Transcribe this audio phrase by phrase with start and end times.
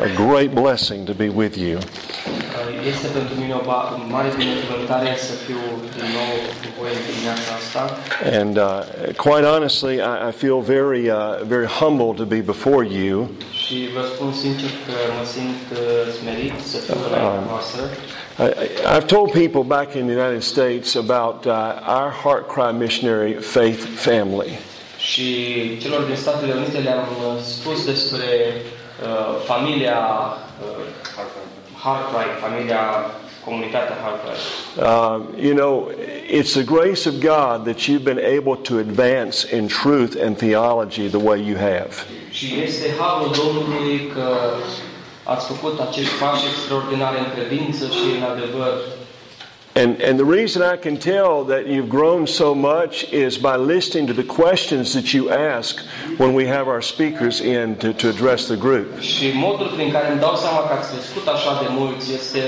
[0.00, 1.78] a great blessing to be with you.
[2.92, 3.62] Este pentru mine o
[4.08, 5.60] mare binecuvântare să fiu
[5.96, 7.82] din nou cu voi în dimineața asta.
[8.40, 11.16] And uh, quite honestly, I, I feel very, uh,
[11.54, 13.28] very humbled to be before you.
[13.64, 15.78] Și vă spun sincer că mă simt uh,
[16.18, 17.82] smerit să fiu înaintea noastră.
[18.44, 21.52] I, I- I've told people back in the United States about uh,
[21.98, 24.52] our Heart Cry Missionary Faith family.
[25.10, 25.28] Și
[25.82, 28.24] celor din Statele Unite le-am uh, spus despre
[28.56, 28.73] uh,
[29.46, 29.98] familia
[30.62, 30.84] uh,
[31.84, 32.80] Hartwright, familia
[33.44, 34.40] comunitatea Hartwright.
[34.78, 35.92] Uh, you know,
[36.38, 41.08] it's the grace of God that you've been able to advance in truth and theology
[41.08, 41.92] the way you have.
[42.30, 44.26] Și este harul Domnului că
[45.22, 48.72] ați făcut acești pași extraordinare în credință și în adevăr.
[49.76, 54.06] And, and the reason I can tell that you've grown so much is by listening
[54.06, 55.80] to the questions that you ask
[56.16, 58.98] when we have our speakers in to, to address the group.
[59.00, 62.40] Și modul prin care îmi dau seama că ați crescut așa de mult este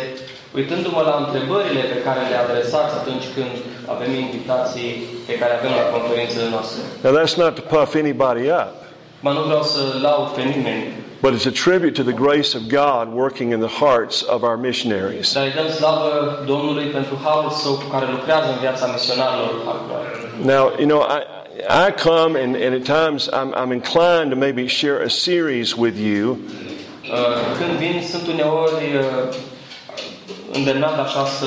[0.54, 3.52] uitându-mă la întrebările pe care le adresați atunci când
[3.94, 4.90] avem invitații
[5.26, 6.80] pe care avem la conferințele noastre.
[7.04, 8.74] Now, that's not to puff anybody up,
[9.20, 10.82] Mă nu vreau să laud pe nimeni,
[11.20, 14.56] but it's a tribute to the grace of God working in the hearts of our
[14.56, 15.32] missionaries.
[15.32, 19.50] dar îi dăm slavă Domnului pentru harul său cu care lucrează în viața misionarilor.
[20.42, 21.20] Now, you know, I,
[21.88, 25.98] I come and, and at times I'm, I'm inclined to maybe share a series with
[25.98, 26.38] you
[27.10, 29.34] Uh, Când vin, sunt uneori uh,
[30.52, 31.46] îndemnat așa să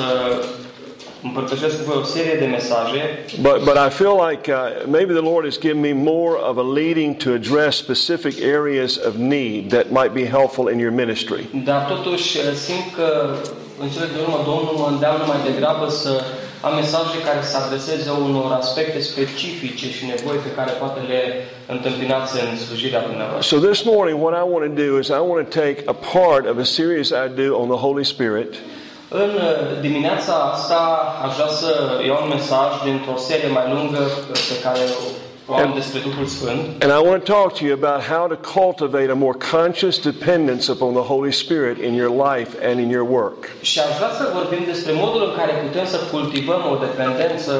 [3.42, 6.62] But, but I feel like uh, maybe the Lord has given me more of a
[6.62, 11.46] leading to address specific areas of need that might be helpful in your ministry.
[11.64, 13.36] Dar totuși eh, simt că
[13.80, 16.22] în cele din urmă Domnul mă îndeamnă mai degrabă să
[16.60, 21.20] am mesaje care să adreseze unor aspecte specifice și nevoi pe care poate le
[21.66, 23.58] întâmpinați în slujirea dumneavoastră.
[23.58, 26.44] So this morning, what I want to do is I want to take a part
[26.52, 28.50] of a series I do on the Holy Spirit,
[29.12, 30.80] În eh, dimineața asta
[31.24, 31.70] aș vrea să
[32.06, 34.02] iau un mesaj dintr-o serie mai lungă
[34.50, 34.82] pe care
[35.48, 38.38] o am despre Duhul Sfânt and I want to talk to you about how to
[38.58, 43.06] cultivate a more conscious dependence upon the Holy Spirit in your life and in your
[43.18, 43.38] work.
[43.70, 47.52] și aș vrea să vorbim despre modul în care putem să cultivăm o dependență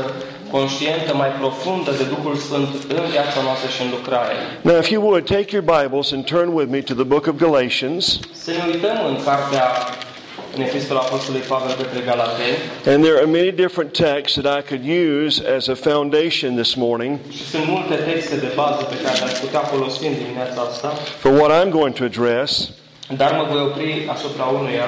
[0.57, 4.35] conștientă mai profundă de Duhul Sfânt în viața noastră și în lucrare.
[4.69, 7.35] Now, if you would, take your Bibles and turn with me to the book of
[7.47, 8.03] Galatians.
[8.45, 9.67] Să ne uităm în cartea,
[10.57, 12.57] în Epistola Apostolului Pavel către Galateni
[12.87, 14.85] And there are many different texts that I could
[15.25, 19.39] use as a foundation this morning și sunt multe texte de bază pe care le-aș
[19.39, 20.89] putea folosi în dimineața asta,
[21.19, 22.71] for what I'm going to address,
[23.17, 24.87] dar mă voi opri asupra unuia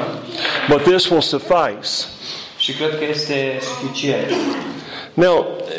[0.69, 1.91] but this will suffice.
[2.65, 4.31] și cred că este suficient.
[5.15, 5.37] Now,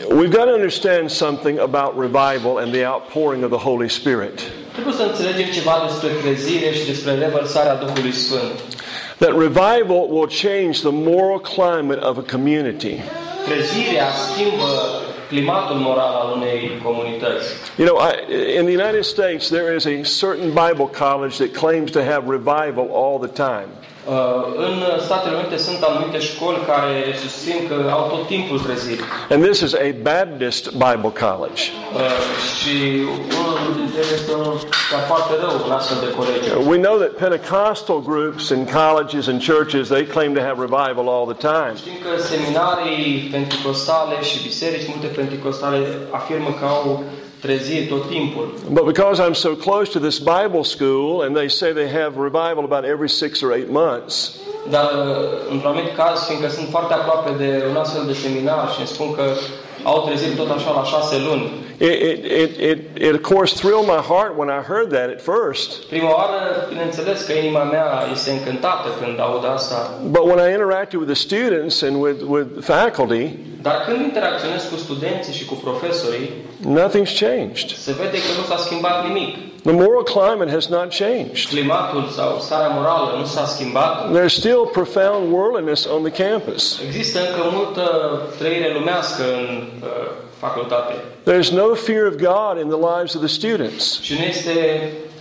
[0.10, 4.38] we've got to understand something about revival and the outpouring of the Holy Spirit.
[4.74, 8.56] Trebuie să înțelegem ceva despre trezire și despre revărsarea Duhului Sfânt.
[9.24, 13.02] That revival will change the moral climate of a community.
[13.46, 14.72] Trezirea schimbă
[15.28, 17.48] climatul moral al unei comunități.
[17.78, 18.12] You know, I,
[18.58, 22.88] in the United States, there is a certain Bible college that claims to have revival
[22.92, 23.68] all the time.
[24.06, 24.16] Uh,
[24.68, 24.76] În
[25.08, 29.02] Statele Unite sunt anumite școli care susțin că au tot timpul treziri.
[29.30, 31.62] And this is a Baptist Bible college.
[31.72, 32.02] Uh,
[32.60, 32.76] și
[33.40, 34.56] unul dintre ele este unul
[34.92, 36.48] chiar foarte rău în astfel de colegi.
[36.72, 41.26] We know that Pentecostal groups and colleges and churches, they claim to have revival all
[41.34, 41.74] the time.
[41.84, 43.04] Știm că seminarii
[43.36, 45.80] pentecostale și biserici multe pentecostale
[46.20, 47.04] afirmă că au
[47.90, 48.46] tot timpul.
[48.70, 52.64] But because I'm so close to this Bible school and they say they have revival
[52.64, 54.40] about every six or eight months,
[54.70, 58.88] Dar uh, într-un anumit caz, fiindcă sunt foarte aproape de un astfel de seminar și
[58.88, 59.24] spun că
[59.84, 61.52] au treziri tot așa la șase luni.
[61.80, 65.22] it, it, it, it, it of course thrilled my heart when I heard that at
[65.22, 65.84] first.
[65.88, 71.00] Prima oară, bineînțeles că inima mea este încântată când aud asta, But when I interacted
[71.00, 73.26] with the students and with, with faculty,
[73.66, 76.30] dar când interacționez cu studenții și cu profesorii,
[76.80, 77.68] nothing's changed.
[77.88, 79.32] se vede că nu s-a schimbat nimic.
[79.64, 81.48] The moral climate has not changed.
[81.48, 83.94] Climatul sau starea morală nu s-a schimbat.
[84.18, 86.80] There's still profound worldliness on the campus.
[86.88, 87.84] Există încă multă
[88.38, 89.90] trăire lumească în uh,
[90.40, 90.94] facultate.
[91.30, 94.02] There's no fear of God in the lives of the students.
[94.02, 94.54] Și nu este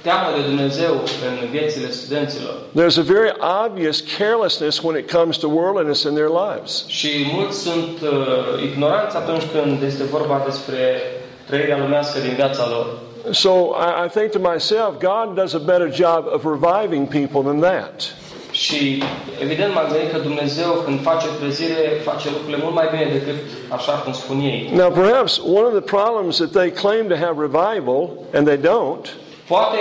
[0.02, 0.92] teamă de Dumnezeu
[1.28, 2.54] în viețile studenților.
[2.78, 3.32] There's a very
[3.66, 6.86] obvious carelessness when it comes to worldliness in their lives.
[6.86, 11.00] Și mulți sunt uh, ignoranți atunci când este vorba despre
[11.46, 12.86] trăirea lumească din viața lor.
[13.30, 13.50] So
[13.88, 18.14] I, I think to myself, God does a better job of reviving people than that.
[18.50, 19.02] Și
[19.42, 23.38] evident m-am gândit că Dumnezeu când face trezire, face lucrurile mult mai bine decât
[23.68, 24.70] așa cum spun ei.
[24.74, 29.06] Now, perhaps one of the problems that they claim to have revival and they don't
[29.48, 29.78] Poate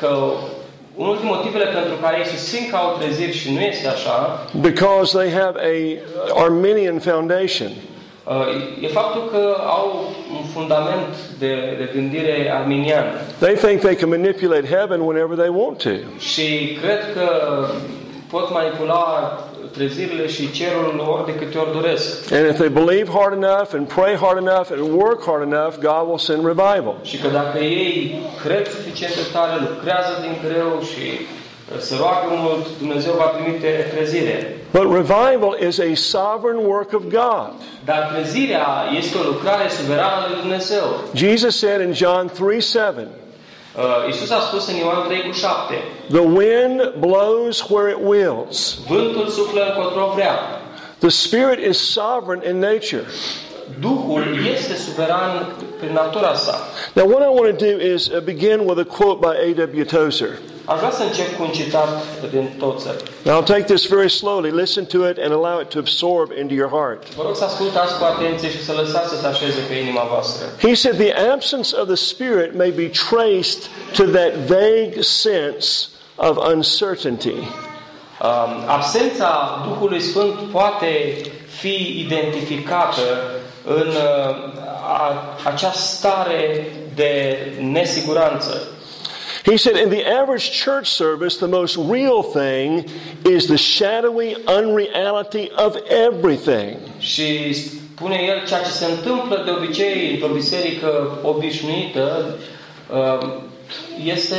[0.00, 0.08] că
[0.94, 5.18] unul din motivele pentru care ei susțin că au treziri și nu este așa, because
[5.18, 5.74] they have a
[6.44, 7.70] Arminian foundation.
[8.24, 10.04] uh, e faptul că au
[10.38, 13.04] un fundament de, de gândire arminian.
[13.38, 15.90] They think they can manipulate heaven whenever they want to.
[16.18, 17.28] Și cred că
[18.30, 19.04] pot manipula
[19.76, 22.32] trezirile și cerul ori de câte ori doresc.
[22.32, 26.02] And if they believe hard enough and pray hard enough and work hard enough, God
[26.08, 26.94] will send revival.
[27.02, 27.94] Și că dacă ei
[28.44, 33.70] cred suficient de tare, lucrează din greu și uh, se roagă mult, Dumnezeu va trimite
[33.94, 34.36] trezire.
[34.78, 37.50] But revival is a sovereign work of God.
[37.84, 38.66] Dar trezirea
[39.00, 40.86] este o lucrare suverană lui Dumnezeu.
[41.14, 43.08] Jesus said in John 3 7,
[43.76, 45.74] Uh, Iisus a spus în Ioan 3 cu 7,
[46.10, 48.78] The wind blows where it wills.
[48.88, 50.38] Vântul suflă încotro vrea.
[50.98, 53.04] The Spirit is sovereign in nature.
[53.80, 54.24] Duhul
[54.54, 56.58] este suveran prin natura sa.
[56.92, 59.84] Now, what I want to do is uh, begin with a quote by A.W.
[59.84, 60.38] Tozer.
[60.64, 61.88] Aș vrea să încep cu un citat
[62.30, 62.94] din Tozer.
[63.22, 66.54] Now, I'll take this very slowly, listen to it, and allow it to absorb into
[66.54, 67.14] your heart.
[67.14, 70.46] Vă rog să ascultați cu atenție și să lăsați să se așeze pe inima voastră.
[70.60, 73.62] He said, The absence of the Spirit may be traced
[73.96, 77.38] to that vague sense of uncertainty.
[78.22, 81.16] Um, absența Duhului Sfânt poate
[81.46, 83.02] fi identificată
[83.64, 83.88] în
[85.54, 88.68] uh, stare de nesiguranță.
[89.44, 92.86] He said, In the average church service, the most real thing
[93.26, 96.78] is the shadowy unreality of everything.
[96.98, 102.38] Și spune el ceea ce se întâmplă de obicei într-o biserică obișnuită
[102.90, 103.36] uh,
[104.04, 104.36] este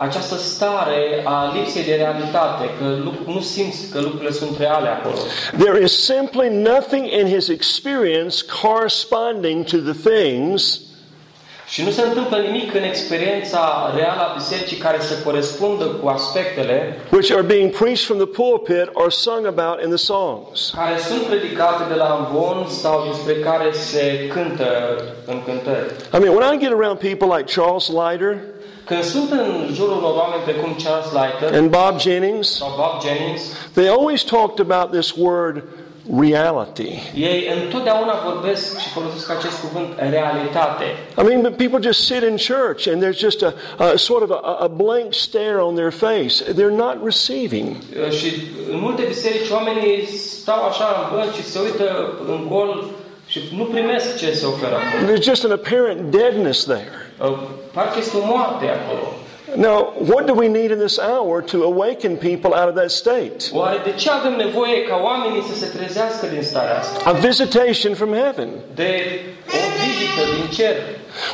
[0.00, 5.16] această stare a lipsei de realitate, că lu- nu simți că lucrurile sunt reale acolo.
[5.58, 10.80] There is simply nothing in his experience corresponding to the things
[11.68, 16.98] Și nu se întâmplă nimic în experiența reală a bisericii care să corespundă cu aspectele
[17.12, 20.72] which are being preached from the pulpit or sung about in the songs.
[20.76, 24.68] care sunt predicate de la amvon sau despre care se cântă
[25.26, 25.90] în cântări.
[26.14, 28.36] I mean, when I get around people like Charles Leiter
[28.88, 33.42] Când sunt în jurul unor oameni precum Charles Leiter and Bob Jennings, Bob Jennings,
[33.72, 35.62] they always talked about this word
[36.20, 36.92] reality.
[37.14, 40.84] ei întotdeauna vorbesc și folosesc acest cuvânt realitate.
[41.20, 44.30] I mean, but people just sit in church and there's just a, a sort of
[44.30, 46.34] a, a blank stare on their face.
[46.58, 47.66] They're not receiving.
[48.06, 48.26] Uh, Și
[48.72, 52.84] în multe biserici oamenii stau așa în bănci și se uită în gol
[53.26, 54.76] și nu primesc ce se oferă.
[55.06, 57.07] There's just an apparent deadness there.
[57.20, 57.38] Uh,
[57.72, 59.12] Parcă este o moarte acolo.
[59.56, 63.36] Now, what do we need in this hour to awaken people out of that state?
[63.52, 67.10] Oare de ce avem nevoie ca oamenii să se trezească din starea asta?
[67.10, 68.48] A visitation from heaven.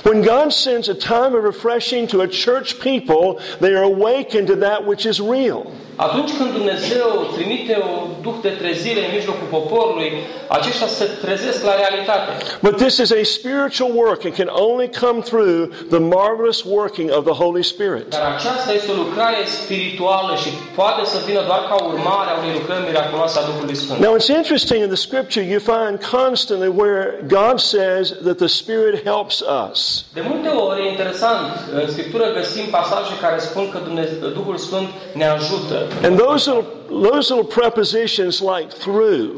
[0.02, 0.32] De o vizită din cer.
[0.32, 3.26] When God sends a time of refreshing to a church people,
[3.60, 5.66] they are awakened to that which is real.
[5.96, 10.12] Atunci când Dumnezeu trimite un duh de trezire în mijlocul poporului,
[10.48, 12.30] aceștia se trezesc la realitate.
[12.62, 15.58] But this is a spiritual work and can only come through
[15.94, 18.06] the marvelous working of the Holy Spirit.
[18.08, 22.52] Dar aceasta este o lucrare spirituală și poate să vină doar ca urmare a unei
[22.58, 23.98] lucrări miraculoase a Duhului Sfânt.
[23.98, 27.02] Now, it's interesting in the scripture, you find constantly where
[27.40, 29.73] God says that the Spirit helps us.
[30.12, 34.88] De multe ori e interesant, în Scriptură găsim pasaje care spun că Dumnezeu, Duhul Sfânt
[35.14, 35.86] ne ajută.
[36.02, 36.66] And those little,
[37.10, 39.30] those little prepositions like through,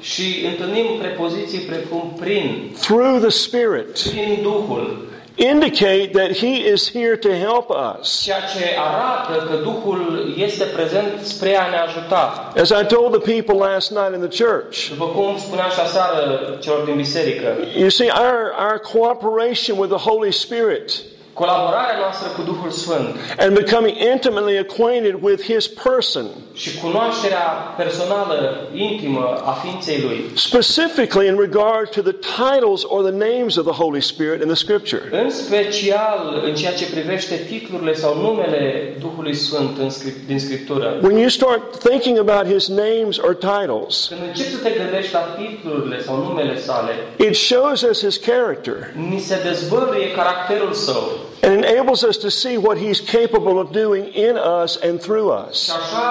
[0.00, 7.16] Și întâlnim prepoziții precum prin, through the Spirit, prin Duhul, indicate that He is here
[7.16, 8.22] to help us.
[8.22, 12.52] ceea ce arată că Duhul este prezent spre a ne ajuta.
[12.56, 16.58] As I told the people last night in the church, După cum spuneam și aseară
[16.60, 20.90] celor din biserică, you see, our, our cooperation with the Holy Spirit
[21.34, 28.68] colaborarea noastră cu Duhul Sfânt and becoming intimately acquainted with His person, și cunoașterea personală,
[28.74, 33.76] intimă a ființei Lui, specifically in regard to the titles or the names of the
[33.82, 35.02] Holy Spirit in the Scripture.
[35.10, 39.88] în special în ceea ce privește titlurile sau numele Duhului Sfânt în
[40.26, 40.98] din Scriptură.
[41.02, 45.20] When you start thinking about His names or titles, Când începi să te gândești la
[45.20, 48.76] titlurile sau numele sale, it shows us His character
[49.10, 51.02] ni se dezvăluie caracterul său.
[51.44, 55.70] And enables us to see what He's capable of doing in us and through us.
[55.70, 56.08] așa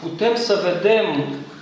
[0.00, 1.04] putem să vedem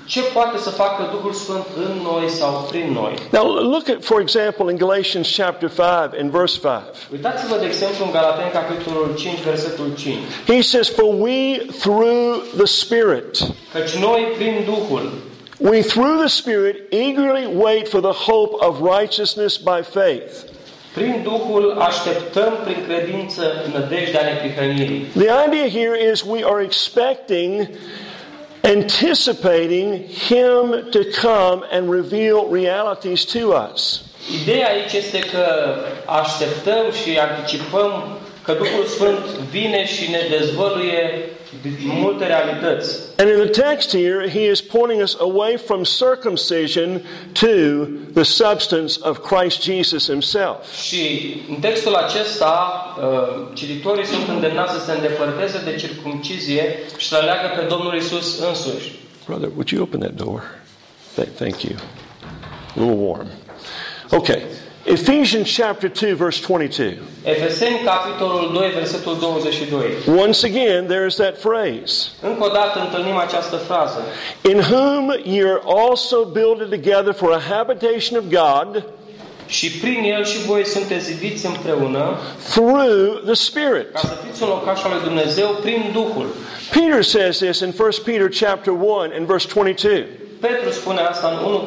[0.06, 3.14] ce poate să facă Duhul Sfânt în noi sau prin noi.
[3.30, 6.72] Now, look at, for example, in Galatians chapter 5 and verse 5.
[7.12, 10.16] Uitați-vă, de exemplu, în Galateni, capitolul 5, versetul 5.
[10.46, 13.38] He says, For we through the Spirit,
[13.72, 15.12] Căci noi, prin Duhul,
[15.58, 20.32] we through the Spirit eagerly wait for the hope of righteousness by faith.
[20.94, 25.06] Prin Duhul așteptăm prin credință nădejdea neprihănirii.
[25.16, 27.68] The idea here is we are expecting,
[28.62, 33.38] anticipating Him to come and reveal realities to
[33.72, 34.02] us.
[34.42, 35.74] Ideea aici este că
[36.06, 41.28] așteptăm și anticipăm că Duhul Sfânt vine și ne dezvăluie
[41.84, 42.98] multe realități.
[43.16, 47.02] And in the text here, he is pointing us away from circumcision
[47.32, 47.46] to
[48.14, 50.82] the substance of Christ Jesus himself.
[50.82, 57.20] Și în textul acesta, uh, cititorii sunt îndemnați să se îndepărteze de circumcizie și să
[57.24, 58.98] leagă pe Domnul Isus însuși.
[59.26, 60.58] Brother, would you open that door?
[61.20, 61.74] Th- thank you.
[62.76, 63.26] A little warm.
[64.10, 64.42] Okay.
[64.86, 66.98] Ephesians chapter 2, verse 22.
[67.24, 70.16] Efeseni, capitolul 2, versetul 22.
[70.16, 72.08] Once again, there's that phrase.
[72.22, 74.02] Încă o dată întâlnim această frază.
[74.50, 78.84] In whom ye are also builded together for a habitation of God
[79.46, 82.18] Și prin el și voi sunteți zidiți împreună
[82.50, 83.92] through the Spirit.
[83.92, 86.26] ca să fiți un locaș al lui Dumnezeu prin Duhul.
[86.70, 90.04] Peter says this in 1 Peter chapter 1 and verse 22.
[90.40, 91.58] Petru spune asta în 1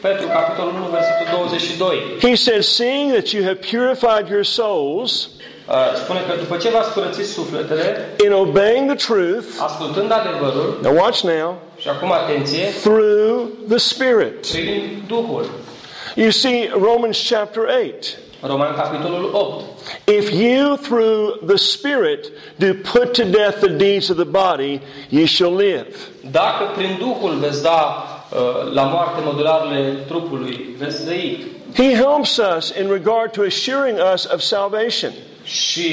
[0.00, 2.18] Petru, capitolul 1, versetul 22.
[2.20, 5.28] He says, Seeing that you have purified your souls
[5.68, 10.94] Uh, Spune că după ce v-ați curățit sufletele, in obeying the truth, ascultând adevărul, now
[10.96, 14.46] watch now, și acum atenție, through the Spirit.
[14.46, 15.46] prin Duhul.
[16.14, 18.18] You see, Romans chapter 8.
[18.40, 20.18] Roman, capitolul 8.
[20.18, 25.24] If you, through the Spirit, do put to death the deeds of the body, ye
[25.24, 25.96] shall live.
[26.30, 30.76] Dacă prin Duhul veți da uh, Uh, la moarte modularele trupului.
[31.74, 35.12] He helps us in regard to assuring us of salvation.
[35.52, 35.90] Și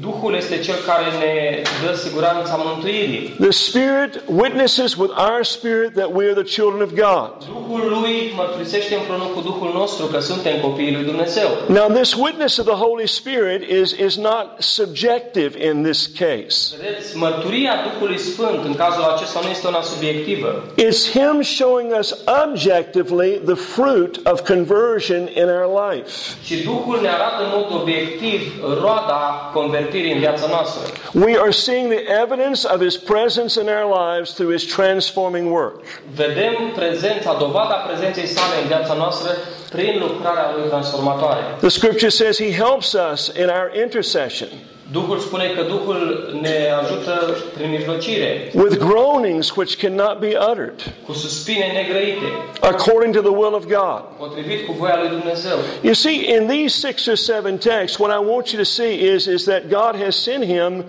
[0.00, 3.36] Duhul este cel care ne dă siguranța mântuirii.
[3.40, 7.30] The Spirit witnesses with our spirit that we are the children of God.
[7.58, 11.48] Duhul lui mărturisește împreună cu Duhul nostru că suntem copiii lui Dumnezeu.
[11.66, 16.56] Now, this witness of the Holy Spirit is, is not subjective in this case.
[16.82, 20.64] Vedeți, mărturia Duhului Sfânt în cazul acesta nu este una subiectivă.
[20.86, 22.08] It's Him showing us
[22.44, 26.10] objectively the fruit of conversion in our life.
[26.44, 28.40] Și Duhul ne arată în mod obiectiv
[28.80, 30.82] roada convertirii în viața noastră.
[31.12, 35.80] We are seeing the evidence of His presence in our lives through His transforming work.
[36.14, 39.30] Vedem prezența, dovada prezenței sale în viața noastră
[39.70, 41.40] prin lucrarea lui transformatoare.
[41.58, 44.48] The scripture says He helps us in our intercession
[44.92, 51.12] Duhul spune că Duhul ne ajută prin mijlocire, with groanings which cannot be uttered, cu
[51.12, 52.26] suspine negrăite,
[52.60, 54.02] according to the will of God.
[54.18, 55.56] potrivit cu voia lui Dumnezeu.
[55.82, 59.26] You see, in these six or seven texts, what I want you to see is,
[59.26, 60.84] is that God has sent Him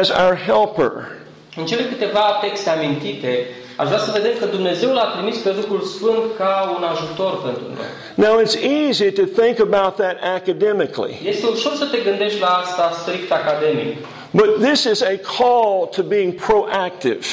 [0.00, 1.08] as our helper.
[1.56, 3.46] În cele câteva texte amintite,
[3.76, 7.62] aș vrea să vedem că Dumnezeu l-a trimis pe Duhul Sfânt ca un ajutor pentru
[7.76, 7.86] noi.
[8.14, 8.56] Now, it's
[8.86, 13.96] easy to think about that academically, Este ușor să te gândești la asta strict academic,
[14.30, 17.24] but this is a call to being proactive,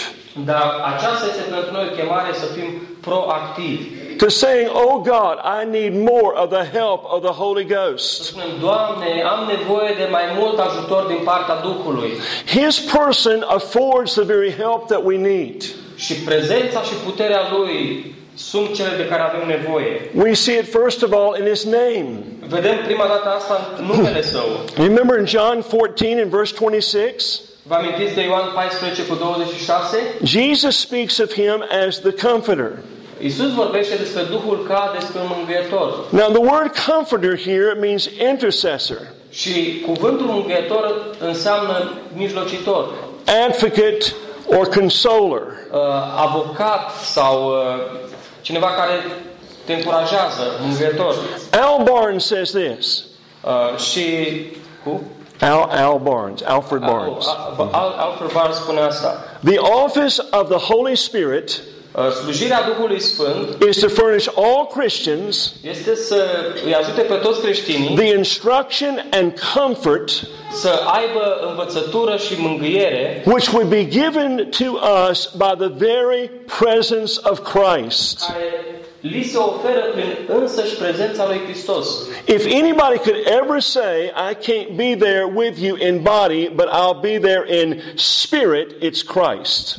[0.45, 2.69] dar aceasta este pentru noi o chemare să fim
[3.01, 4.01] proactivi.
[4.17, 8.23] to saying, Oh God, I need more of the help of the Holy Ghost.
[8.23, 12.11] spunem, Doamne, am nevoie de mai mult ajutor din partea Duhului.
[12.45, 15.63] His person affords the very help that we need.
[16.05, 18.05] Și prezența și puterea Lui
[18.35, 20.09] sunt cele de care avem nevoie.
[20.13, 22.09] We see it first of all in His name.
[22.47, 24.47] Vedem prima dată asta în numele Său.
[24.87, 27.41] Remember in John 14 and verse 26?
[27.63, 29.97] Vă amintiți de Ioan 14 cu 26?
[30.23, 32.71] Jesus speaks of Him as the Comforter.
[33.19, 35.89] Iisus vorbește despre Duhul ca despre un mângâietor.
[36.09, 42.93] Now, the word comforter here means intercessor, Și cuvântul mângâietor înseamnă mijlocitor,
[43.47, 44.05] advocate,
[44.45, 45.41] or consoler.
[45.71, 45.79] uh,
[46.17, 47.63] avocat sau uh,
[48.41, 48.93] cineva care
[49.65, 51.15] te încurajează, mângâietor.
[51.51, 53.03] Al Barnes says this
[53.45, 54.27] Uh, și
[54.83, 55.01] cu
[55.39, 57.25] Al, Al Barnes, Alfred Barnes.
[57.27, 59.23] Al- Al- Alfred Barnes spune asta.
[59.43, 64.67] The office of the Holy Spirit Uh, Uh, slujirea Duhului Sfânt is to furnish all
[64.67, 66.25] Christians este să
[66.65, 70.09] îi ajute pe toți creștinii the instruction and comfort
[70.51, 74.65] să aibă învățătură și mângâiere which would be given to
[75.09, 78.19] us by the very presence of Christ.
[78.27, 78.63] care
[78.99, 81.87] li se oferă prin însăși prezența lui Hristos.
[82.25, 87.01] If anybody could ever say, I can't be there with you in body, but I'll
[87.01, 89.77] be there in spirit, it's Christ.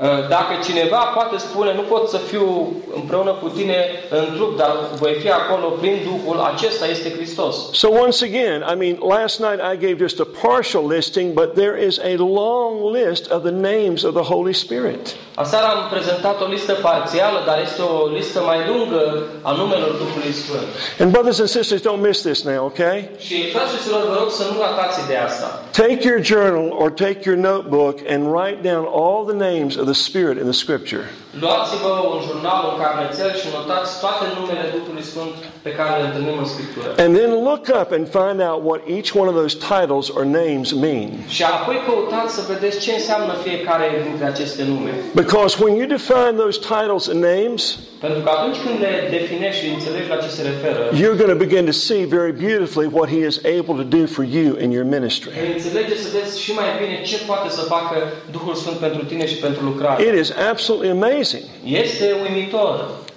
[0.00, 3.76] Uh, Dacă cineva poate spune, nu pot să fiu împreună cu tine
[4.10, 7.56] în trup, dar voi fi acolo prin Duhul, acesta este Hristos.
[7.72, 11.84] So, once again, I mean, last night I gave just a partial listing, but there
[11.86, 15.14] is a long list of the names of the Holy Spirit.
[15.34, 20.32] Aseară am prezentat o listă parțială, dar este o listă mai lungă a numelor Duhului
[20.32, 20.68] Sfânt.
[20.98, 23.10] And, brothers and sisters, don't miss this now, okay?
[23.18, 25.62] Și, frați și surori, vă rog să nu ratați ideea asta.
[25.70, 29.94] Take your journal or take your notebook and write down all the names of the
[29.94, 31.08] Spirit in the Scripture.
[35.68, 36.88] Pe care le întâlnim în Scriptură.
[37.04, 40.68] And then look up and find out what each one of those titles or names
[40.86, 41.08] mean.
[41.36, 44.92] Și apoi căutați să vedeți ce înseamnă fiecare dintre aceste nume.
[45.24, 47.62] Because when you define those titles and names,
[48.04, 51.40] Pentru că atunci când le definești și înțelegi la ce se referă, you're going to
[51.46, 54.86] begin to see very beautifully what He is able to do for you in your
[54.96, 55.30] ministry.
[55.40, 57.96] vei înțelege să vezi și mai bine ce poate să facă
[58.36, 59.96] Duhul Sfânt pentru tine și pentru lucrare.
[60.08, 61.44] It is absolutely amazing.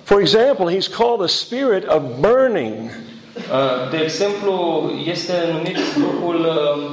[0.10, 0.56] Este uimitor.
[0.56, 2.90] For example, He's called the spirit of burning.
[3.52, 4.54] Uh, De exemplu,
[5.06, 6.92] este numit Duhul uh,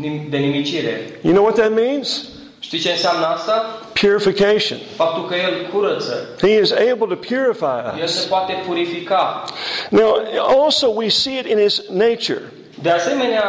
[0.00, 1.18] nim- de nimicire.
[1.22, 2.28] You know what that means?
[2.60, 3.78] Știi ce înseamnă asta?
[3.92, 4.78] Purification.
[4.96, 6.28] Faptul că El curăță.
[6.40, 8.12] He is able to purify El us.
[8.20, 9.44] se poate purifica.
[9.90, 10.16] Now,
[10.62, 12.42] also, we see it in His nature.
[12.82, 13.44] De asemenea,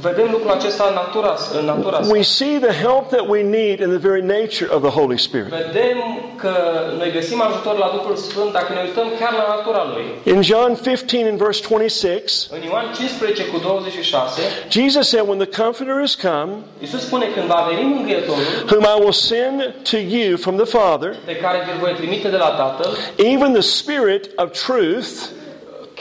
[0.00, 2.00] vedem lucrul acesta în natura, în natura.
[2.08, 5.48] We see the help that we need in the very nature of the Holy Spirit.
[5.48, 5.98] Vedem
[6.36, 6.52] că
[6.98, 10.34] noi găsim ajutor la Duhul Sfânt dacă ne uităm chiar la natura Lui.
[10.34, 15.62] In John 15 and verse 26, În Ioan 15 cu 26, Jesus said, When the
[15.62, 20.36] Comforter is come, Iisus spune când va veni Mângâietorul, whom I will send to you
[20.36, 24.48] from the Father, pe care vi-l voi trimite de la Tatăl, even the Spirit of
[24.66, 25.10] truth,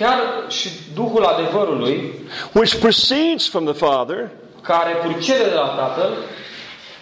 [0.03, 2.13] chiar și Duhul adevărului,
[2.51, 4.29] which proceeds from the Father,
[4.61, 6.13] care purcede de la Tatăl,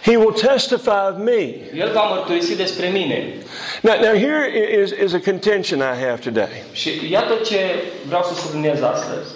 [0.02, 1.54] he will testify of me.
[1.74, 3.34] El va mărturisi despre mine.
[3.80, 4.46] Now, now here
[4.82, 6.62] is, is a contention I have today.
[6.72, 7.58] Și iată ce
[8.06, 9.30] vreau să subliniez astăzi.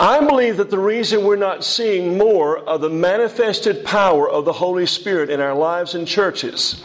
[0.00, 4.52] I believe that the reason we're not seeing more of the manifested power of the
[4.64, 6.76] Holy Spirit in our lives and churches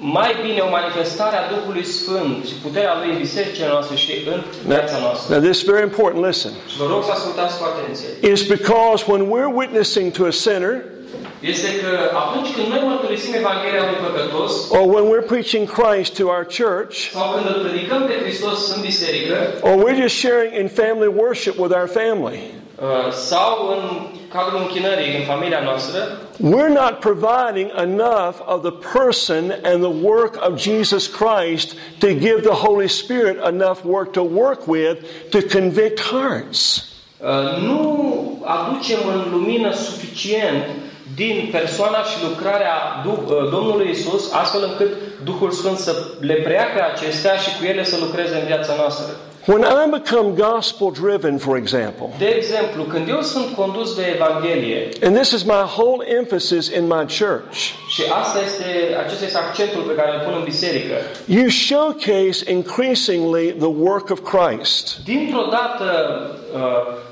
[0.00, 2.54] Cred că motivul pentru care nu vedem mai bine o manifestare a Duhului Sfânt și
[2.66, 5.34] puterea Lui în bisericile noastre și în viața noastră.
[5.34, 6.24] Now, this is very important.
[6.26, 6.52] Listen.
[6.70, 8.08] Și vă rog să ascultați cu atenție.
[8.32, 10.74] Is because when we're witnessing to a sinner
[11.40, 11.92] Este că
[12.24, 16.94] atunci când noi mărturisim Evanghelia lui păcătos, or when we're preaching Christ to our church,
[17.16, 19.36] sau când îl predicăm pe Hristos în biserică,
[19.68, 22.40] or we're just sharing in family worship with our family,
[22.80, 23.82] uh, sau în
[24.32, 26.00] cadrul închinării în familia noastră,
[26.52, 32.40] we're not providing enough of the person and the work of Jesus Christ to give
[32.40, 34.96] the Holy Spirit enough work to work with
[35.30, 36.84] to convict hearts.
[37.18, 37.78] uh, nu
[38.44, 40.64] aducem în lumină suficient
[41.14, 44.88] din persoana și lucrarea Du- uh, Domnului Isus, astfel încât
[45.24, 49.14] Duhul Sfânt să le preia pe acestea și cu ele să lucreze în viața noastră.
[49.52, 54.88] When I become gospel driven, for example, De exemplu, când eu sunt condus de Evanghelie,
[55.02, 57.56] and this is my whole emphasis in my church,
[57.88, 58.64] și asta este,
[59.04, 64.20] acesta este accentul pe care îl pun în biserică, you showcase increasingly the work of
[64.32, 64.98] Christ.
[65.04, 65.86] dintr-o dată
[66.54, 66.60] uh,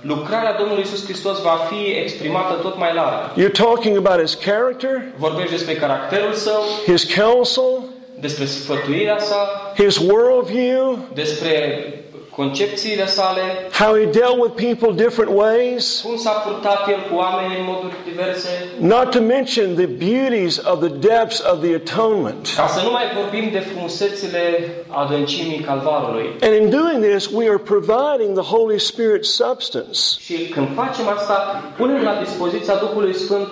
[0.00, 3.20] lucrarea Domnului Isus Hristos va fi exprimată tot mai larg.
[3.40, 7.72] You're talking about his character, Vorbești despre caracterul său, his counsel,
[8.20, 11.82] despre sfătuirea sa, his worldview, despre
[12.42, 17.52] concepțiile sale, how he dealt with people different ways, cum s-a purtat el cu oameni
[17.58, 18.48] în moduri diverse,
[18.78, 22.42] not to mention the beauties of the depths of the atonement.
[22.56, 24.42] ca să nu mai vorbim de frumusețile
[24.88, 26.26] adâncimii calvarului.
[26.40, 30.00] And in doing this, we are providing the Holy Spirit substance.
[30.26, 33.48] Și când facem asta, punem la dispoziția Duhului Sfânt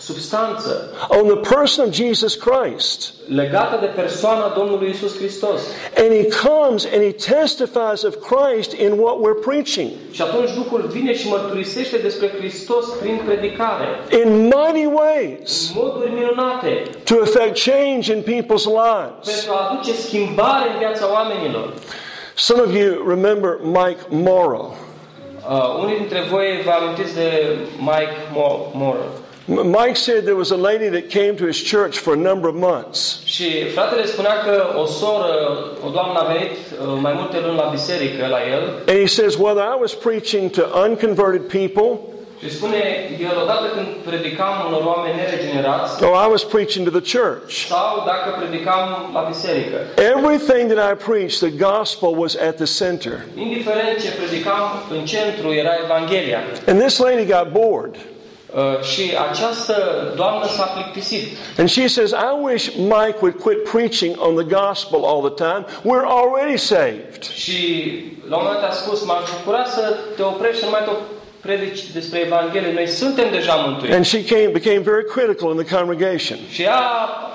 [0.00, 3.12] substanță on the person of Jesus Christ.
[3.28, 5.60] legată de persoana Domnului Isus Hristos.
[5.96, 10.86] And he comes and he testifies of Christ in what we're preaching Și atunci Duhul
[10.92, 13.86] vine și mărturisește despre Hristos prin predicare,
[14.24, 19.26] in mighty ways în moduri minunate, to effect change in people's lives.
[19.36, 21.72] pentru a aduce schimbare în viața oamenilor.
[22.34, 24.76] Some of you remember Mike Morrow.
[25.50, 28.98] Uh, unii dintre voi vă amintiți de Mike Mo- Moore.
[28.98, 32.48] M- Mike said there was a lady that came to his church for a number
[32.48, 33.20] of months.
[33.24, 35.32] Și fratele spunea că o soră,
[35.86, 39.36] o doamnă a venit uh, mai multe luni la biserică la el And he says,
[39.36, 41.98] whether I was preaching to unconverted people
[42.42, 42.76] și spune,
[43.20, 48.02] el odată când predicam unor oameni neregenerați or I was preaching to the church, sau
[48.06, 49.76] dacă predicam la biserică.
[50.16, 53.14] everything that I preached, the gospel was at the center.
[53.34, 56.38] Indiferent ce predicam, în centru era Evanghelia.
[56.66, 57.94] And this lady got bored.
[58.54, 59.74] Uh, și această
[60.16, 61.36] doamnă s-a plictisit.
[61.58, 65.64] And she says, I wish Mike would quit preaching on the gospel all the time.
[65.84, 67.22] We're already saved.
[67.34, 67.58] Și
[68.28, 70.98] la un moment a spus, m-aș bucura să te oprești și nu mai tot
[71.40, 72.72] predici despre Evanghelie.
[72.72, 73.94] Noi suntem deja mântuiți.
[73.94, 76.38] And she came, became very critical in the congregation.
[76.50, 76.80] Și ea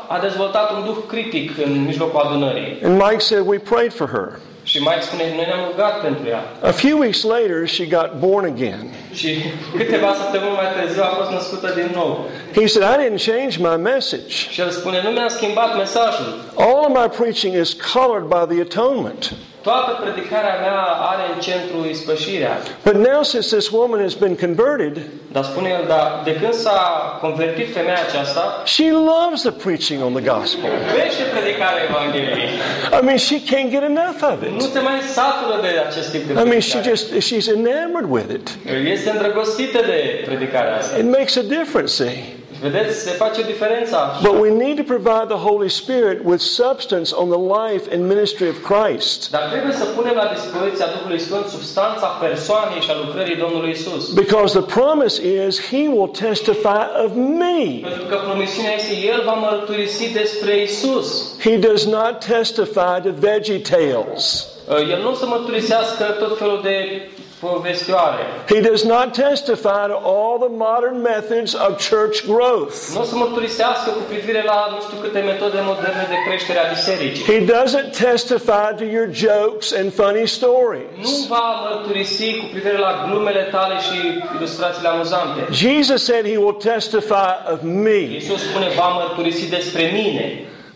[0.08, 2.80] a dezvoltat un duh critic în mijlocul adunării.
[2.84, 4.40] And Mike said, We prayed for her.
[4.76, 6.44] Și mai spune, noi ne-am rugat pentru ea.
[6.62, 8.86] A few weeks later, she got born again.
[9.14, 9.30] Și
[9.78, 12.26] câteva săptămâni mai târziu a fost născută din nou.
[12.56, 14.34] He said, I didn't change my message.
[14.54, 16.30] Și el spune, nu mi-am schimbat mesajul.
[16.56, 19.34] All of my preaching is colored by the atonement.
[19.70, 22.58] Toată predicarea mea are în centru ispășirea.
[22.84, 24.96] But now, since this woman has been converted,
[25.36, 26.80] Dar spune el, dar de când s-a
[27.22, 30.70] convertit femeia aceasta, she loves the preaching on the gospel.
[30.88, 32.50] iubește predicarea Evangheliei.
[33.00, 34.62] I mean, she can't get enough of Nu it.
[34.74, 38.50] se mai satură de acest tip de I mean, she just, she's enamored with it.
[38.92, 40.98] Este îndrăgostită de predicarea asta.
[40.98, 42.35] It makes a difference, see.
[42.62, 44.20] Vedeți, se face diferența.
[44.22, 48.48] But we need to provide the Holy Spirit with substance on the life and ministry
[48.54, 49.30] of Christ.
[49.32, 54.14] Dar trebuie să punem la dispoziția Duhului Sfânt substanța persoanei și a lucrării Domnului Isus.
[54.14, 55.16] Because the promise
[55.48, 57.12] is He will testify of
[57.44, 57.64] me.
[57.90, 61.08] Pentru că promisiunea este, El va mărturisi despre Isus.
[61.40, 64.48] He does not testify to VeggieTales.
[64.70, 66.76] Uh, El nu mărturisească tot felul de.
[68.48, 72.76] He does not testify to all the modern methods of church growth.
[72.94, 76.70] Nu o să mărturisească cu privire la nu știu câte metode moderne de creștere a
[76.74, 77.24] bisericii.
[77.24, 81.28] He doesn't testify to your jokes and funny Nu stories.
[81.28, 83.98] va mărturisi cu privire la glumele tale și
[84.38, 85.40] ilustrațiile amuzante.
[85.52, 88.02] Jesus said he will testify of me.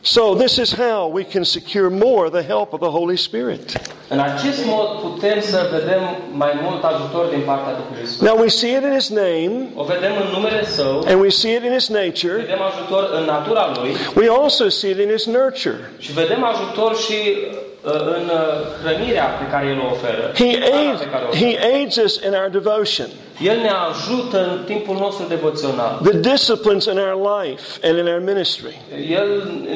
[0.01, 0.35] Iisus spune, va mărturisi despre mine.
[0.35, 3.71] So this is how we can secure more the help of the Holy Spirit.
[4.07, 8.29] În acest mod putem să vedem mai mult ajutor din partea Duhului Sfânt.
[8.29, 11.55] Now we see it in his name O vedem în numele Său, and we see
[11.55, 12.33] it in his nature.
[12.35, 15.91] vedem ajutor în natura Lui We also see it in his nurture.
[15.97, 17.17] și vedem ajutor și
[17.51, 18.39] uh, în uh,
[18.83, 20.31] hrănirea pe care El o oferă.
[20.35, 21.45] He hrana aids, pe care o oferă.
[21.45, 23.07] he aids us in our devotion,
[23.41, 25.99] El ne ajută în timpul nostru devoțional.
[26.03, 28.73] the disciplines in our life and in our ministry.
[29.09, 29.29] El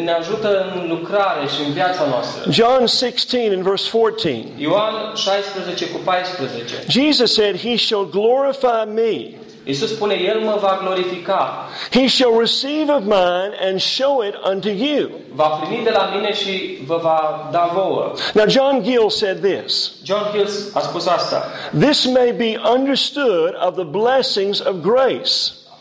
[0.04, 2.52] ne ajută în lucrare și în viața noastră.
[2.52, 4.46] John 16 and verse 14.
[4.58, 6.74] Ioan 16 cu 14.
[6.88, 9.43] Jesus said, He shall glorify me.
[9.66, 14.70] Iisus spune, El mă va glorifica, He shall receive of mine and show it unto
[14.70, 15.10] you.
[15.34, 18.12] va primi de la mine și vă va da vouă.
[18.34, 21.44] Now, John Gill said this John Hills a spus asta.
[21.80, 25.32] This may be understood of the blessings of grace.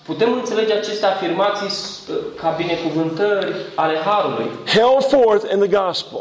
[0.03, 1.71] Putem înțelege aceste afirmații
[2.41, 6.21] ca binecuvântări ale Harului, held forth in the gospel,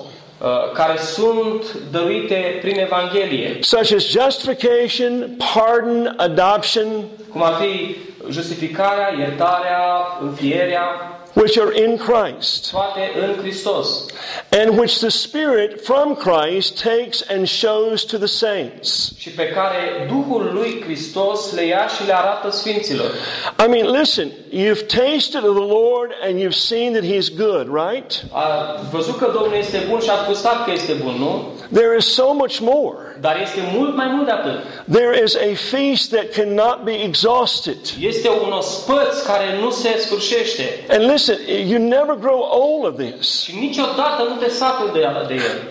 [0.73, 6.87] care sunt dăruite prin Evanghelie, such as justification, pardon, adoption,
[7.31, 7.95] cum ar fi
[8.29, 9.81] justificarea, iertarea,
[10.21, 10.85] înfierea,
[11.41, 12.73] which are in Christ,
[14.51, 19.13] and which the Spirit from Christ takes and shows to the saints.
[19.17, 20.85] și pe care Duhul lui
[21.55, 22.49] le ia și le arată
[23.59, 28.23] I mean, listen, you've tasted of the Lord and you've seen that He's good, right?
[28.31, 31.47] A văzut că Domnul este bun și ați gustat că este bun, nu?
[31.73, 33.11] There is so much more.
[33.19, 34.59] Dar este mult mai mult de atât.
[34.91, 37.77] There is a feast that cannot be exhausted.
[37.99, 40.85] Este un ospăț care nu se sfârșește.
[40.89, 43.43] And listen, you never grow old of this.
[43.43, 44.49] Și niciodată nu te
[44.93, 45.70] de, de el.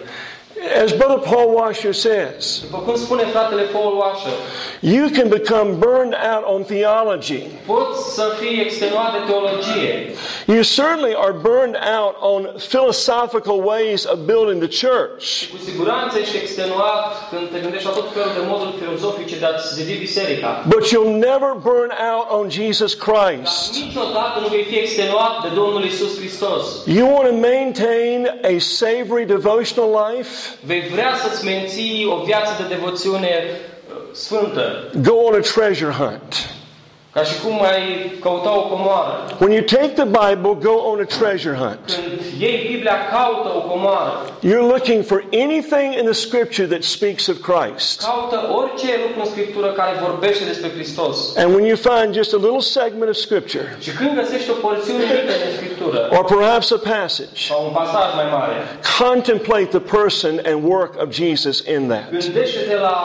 [0.84, 4.32] As Brother Paul Washer says, După cum spune fratele Paul Washer,
[4.80, 7.42] you can become burned out on theology.
[7.66, 10.14] poți să fii extenuat de teologie.
[10.46, 15.24] You certainly are burned out on philosophical ways of building the church.
[15.50, 19.74] Cu siguranță ești extenuat când te gândești la tot felul de moduri filozofice de a-ți
[19.74, 20.64] zidi biserica.
[20.68, 23.74] But you'll never burn out on Jesus Christ.
[23.84, 26.64] Niciodată nu vei fi extenuat de Domnul Isus Hristos.
[26.86, 30.49] You want to maintain a savory devotional life?
[30.60, 34.90] Vei vrea să-ți menții o viață de devoțiune uh, sfântă.
[35.02, 36.54] Go on a treasure hunt.
[37.12, 39.12] Ca și cum ai căuta o comoară.
[39.40, 41.84] When you take the Bible, go on a treasure hunt.
[41.86, 44.12] Când iei Biblia, caută o comoară.
[44.48, 48.00] You're looking for anything in the scripture that speaks of Christ.
[48.02, 51.36] Caută orice lucru în Scriptură care vorbește despre Hristos.
[51.36, 55.04] And when you find just a little segment of scripture, Și când găsești o porțiune
[55.04, 58.54] mică din Scriptură, or perhaps a passage, sau un pasaj mai mare,
[58.98, 62.04] contemplate the person and work of Jesus in that.
[62.10, 62.96] gândește-te la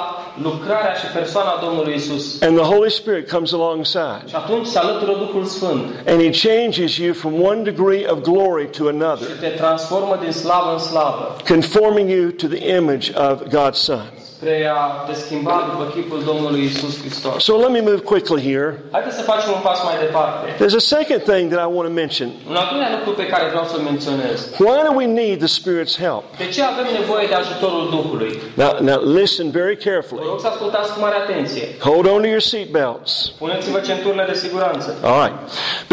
[0.43, 2.41] lucrarea și persoana Domnului Isus.
[2.41, 4.23] And the Holy Spirit comes alongside.
[4.27, 8.69] Și atunci se alătură Duhul Sfânt And He changes you from one degree of glory
[8.69, 13.41] to și another, te transformă din slavă în slavă, conforming you to the image of
[13.43, 14.11] God's Son.
[14.45, 17.43] Spre a te schimba după chipul Domnului Isus Hristos.
[17.43, 18.83] So let me move quickly here.
[18.91, 20.45] Haideți să facem un pas mai departe.
[20.61, 22.27] There's a second thing that I want to mention.
[22.49, 24.37] Un al doilea lucru pe care vreau să-l menționez.
[24.59, 26.23] Why do we need the Spirit's help?
[26.37, 28.31] De ce avem nevoie de ajutorul Duhului?
[28.63, 30.23] Now, now listen very Vă carefully.
[30.29, 31.65] rog să ascultați cu mare atenție.
[31.79, 33.11] Hold on to your seatbelts.
[33.37, 34.87] Puneți-vă centurile de siguranță.
[35.03, 35.37] All right.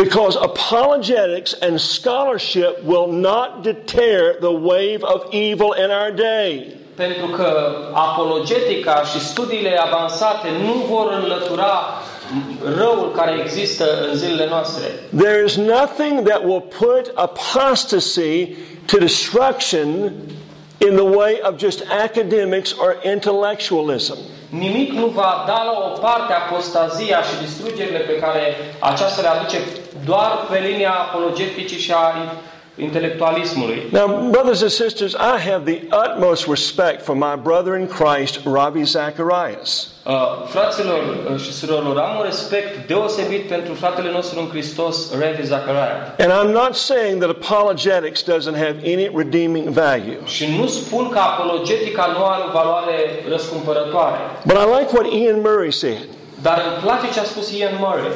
[0.04, 6.80] Because apologetics and scholarship will not deter the wave of evil in our day.
[6.94, 12.02] Pentru că apologetica și studiile avansate nu vor înlătura
[12.76, 14.84] răul care există în zilele noastre.
[15.16, 18.46] There is nothing that will put apostasy
[18.86, 19.88] to destruction
[20.78, 24.16] in the way of just academics or intellectualism.
[24.48, 29.58] Nimic nu va da la o parte apostazia și distrugerile pe care aceasta le aduce
[30.04, 32.14] doar pe linia apologeticii și a
[32.76, 33.88] intelectualismului.
[33.90, 38.82] Now, brothers and sisters, I have the utmost respect for my brother in Christ, Ravi
[38.82, 39.88] Zacharias.
[40.06, 40.12] Uh,
[40.46, 41.00] fraților
[41.32, 46.00] uh, și surorilor, am un respect deosebit pentru fratele nostru în Hristos, Revi Zachariah.
[46.18, 50.18] And I'm not saying that apologetics doesn't have any redeeming value.
[50.26, 54.18] Și nu spun că apologetica nu are valoare răscumpărătoare.
[54.44, 56.08] But I like what Iain Murray said.
[56.42, 58.10] Dar îmi place ce a spus Iain Murray.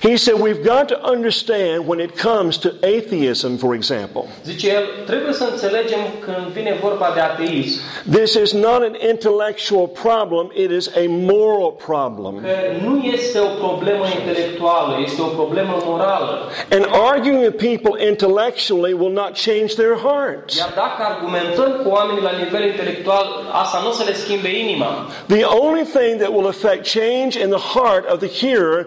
[0.00, 4.28] He said we've got to understand when it comes to atheism, for example.
[4.44, 7.80] Zice el, trebuie să înțelegem când vine vorba de ateism,
[8.10, 12.40] This is not an intellectual problem, it is a moral problem.
[12.40, 16.50] că nu este o problemă intelectuală, este o problemă morală.
[16.70, 20.56] And arguing with people intellectually will not change their hearts.
[20.58, 25.06] Iar dacă argumentăm cu oamenii la nivel intelectual, asta nu o să le schimbe inima.
[25.26, 28.86] The only thing that will affect change in the heart of the hearer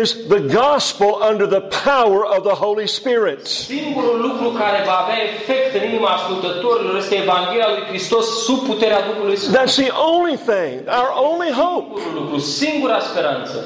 [0.00, 3.46] is the gospel under the power of the Holy Spirit.
[3.46, 9.00] Singurul lucru care va avea efect în inima ascultătorilor este Evanghelia lui Hristos sub puterea
[9.00, 9.56] Duhului Sfânt.
[9.56, 12.00] That's the only thing, our only hope.
[12.40, 13.64] Singura speranță.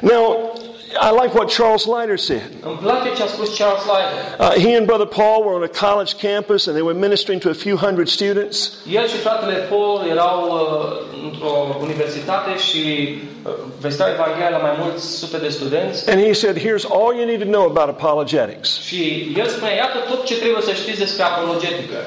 [0.00, 0.52] Now,
[1.00, 2.50] I like what Charles Leiter said.
[2.60, 4.20] Îmi place ce a spus Charles Leiter.
[4.38, 7.48] Uh, he and Brother Paul were on a college campus and they were ministering to
[7.50, 8.72] a few hundred students.
[8.90, 12.82] El și fratele Paul erau uh, într-o universitate și
[13.42, 16.10] uh, vesteau Evanghelia la mai mulți sute de studenți.
[16.10, 18.80] And he said, Here's all you need to know about apologetics.
[18.80, 21.98] Și el spunea, iată tot ce trebuie să știți despre apologetică.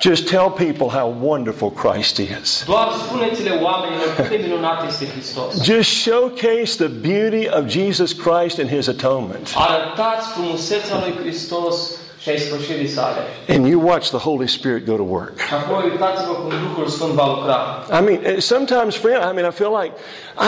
[0.00, 2.64] Just tell people how wonderful Christ is.
[2.66, 5.62] Doar spuneți-le oamenilor cât de minunat este Hristos.
[5.62, 9.54] Just showcase the beauty of Jesus Christ and his atonement.
[9.54, 11.90] Arătați frumusețea lui Hristos
[12.26, 13.20] și a ispășirii sale.
[13.48, 15.38] And you watch the Holy Spirit go to work.
[15.48, 17.58] Și apoi uitați-vă cum Duhul Sfânt va lucra.
[17.98, 19.92] I mean, eh, sometimes, friend, I mean, I feel like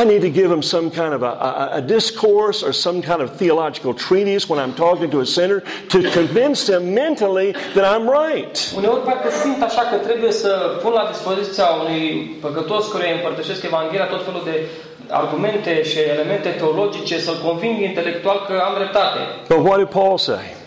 [0.01, 3.21] I need to give them some kind of a, a, a discourse or some kind
[3.25, 5.59] of theological treatise when I'm talking to a sinner
[5.95, 8.55] to convince them mentally that I'm right.
[8.77, 10.51] Uneori parcă simt așa că trebuie să
[10.83, 12.03] pun la dispoziția unui
[12.47, 14.55] păcătos care împărtășesc Evanghelia tot felul de
[15.21, 19.19] argumente și elemente teologice să-l conving intelectual că am dreptate.
[19.49, 20.58] But what did Paul say?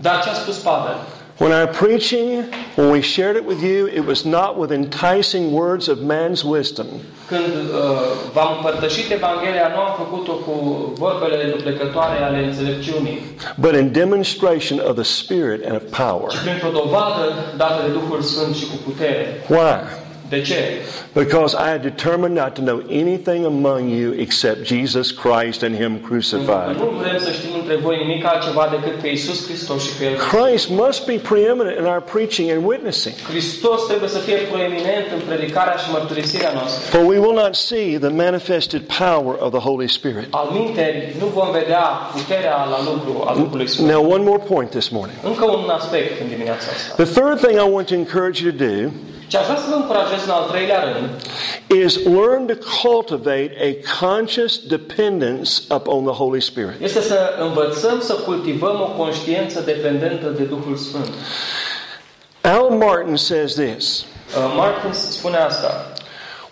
[0.00, 0.96] Dar ce Pavel?
[1.40, 2.44] When our preaching,
[2.76, 6.86] when we shared it with you, it was not with enticing words of man's wisdom,
[7.28, 8.00] Când uh,
[8.32, 10.54] v-am împărtășit Evanghelia, nu am făcut-o cu
[10.94, 13.18] vorbele duplecătoare ale înțelepciunii,
[13.58, 16.28] but in demonstration of the Spirit and of power.
[16.44, 17.24] printr-o dovadă
[17.56, 19.44] dată de Duhul Sfânt și cu putere.
[19.48, 19.74] Why?
[20.30, 20.54] De ce?
[21.12, 25.98] Because I had determined not to know anything among you except Jesus Christ and Him
[26.08, 26.76] crucified.
[26.76, 30.14] nu vrem să știm între voi nimic altceva decât pe Iisus Hristos și pe El.
[30.32, 33.14] Christ must be preeminent in our preaching and witnessing.
[33.32, 36.98] Hristos trebuie să fie proeminent în predicarea și mărturisirea noastră.
[36.98, 40.26] For we will not see the manifested power of the Holy Spirit.
[40.30, 40.48] Al
[41.18, 41.84] nu vom vedea
[42.16, 43.88] puterea la lucru a Duhului Sfânt.
[43.88, 45.18] Now, one more point this morning.
[45.22, 46.66] Încă un aspect în dimineața.
[46.96, 48.90] The third thing I want to encourage you to do
[49.30, 51.08] Ce aș vrea să vă încurajez în al treilea rând
[51.84, 53.70] is learn to cultivate a
[54.04, 56.80] conscious dependence upon the Holy Spirit.
[56.80, 61.08] este să învățăm să cultivăm o conștiință dependentă de Duhul Sfânt.
[62.40, 64.04] Alan Martin says this
[64.36, 65.92] Uh, Martin spune asta.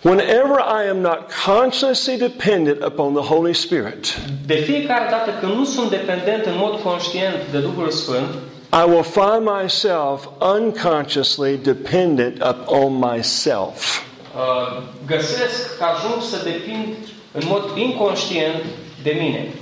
[0.01, 5.65] Whenever I am not consciously dependent upon the Holy Spirit, De fiecare dată când nu
[5.65, 8.27] sunt dependent în mod conștient de Duhul Sfânt,
[8.71, 14.03] I will find myself unconsciously dependent upon myself.
[14.35, 16.95] uh, găsesc că ajung să depind
[17.31, 18.63] în mod inconștient
[19.03, 19.53] de mine.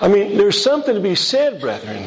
[0.00, 2.02] I mean, there's something to be said, brethren.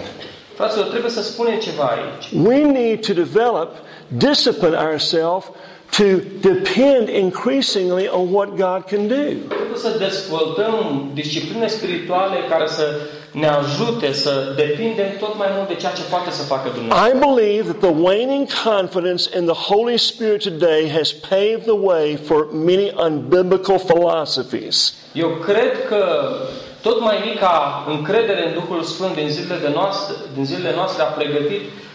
[0.56, 2.46] Fraților, trebuie să spunem ceva aici.
[2.48, 3.76] We need to develop,
[4.08, 5.46] discipline ourselves
[5.92, 9.24] to depend increasingly on what God can do.
[9.48, 13.00] Trebuie să dezvoltăm discipline spirituale care să
[13.32, 17.08] ne ajute să depindem tot mai mult de ceea ce poate să facă Dumnezeu.
[17.08, 22.16] I believe that the waning confidence in the Holy Spirit today has paved the way
[22.16, 24.94] for many unbiblical philosophies.
[25.14, 26.04] Eu cred că
[26.82, 31.06] tot mai mica încredere în Duhul Sfânt din zilele, de noastre, din zilele noastre a
[31.06, 31.91] pregătit uh,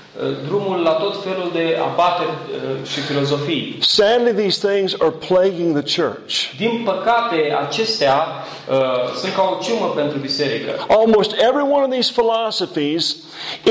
[0.47, 3.79] drumul la tot felul de abateri uh, și filozofii.
[3.81, 6.35] Sadly, these things are plaguing the church.
[6.57, 8.27] Din păcate, acestea
[8.71, 8.77] uh,
[9.21, 10.87] sunt ca o ciumă pentru biserică.
[10.89, 13.17] Almost every one of these philosophies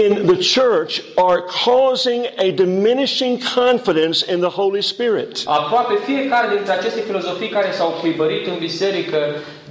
[0.04, 5.42] in the church are causing a diminishing confidence in the Holy Spirit.
[5.46, 9.18] Aproape fiecare dintre aceste filozofii care s-au cuibărit în biserică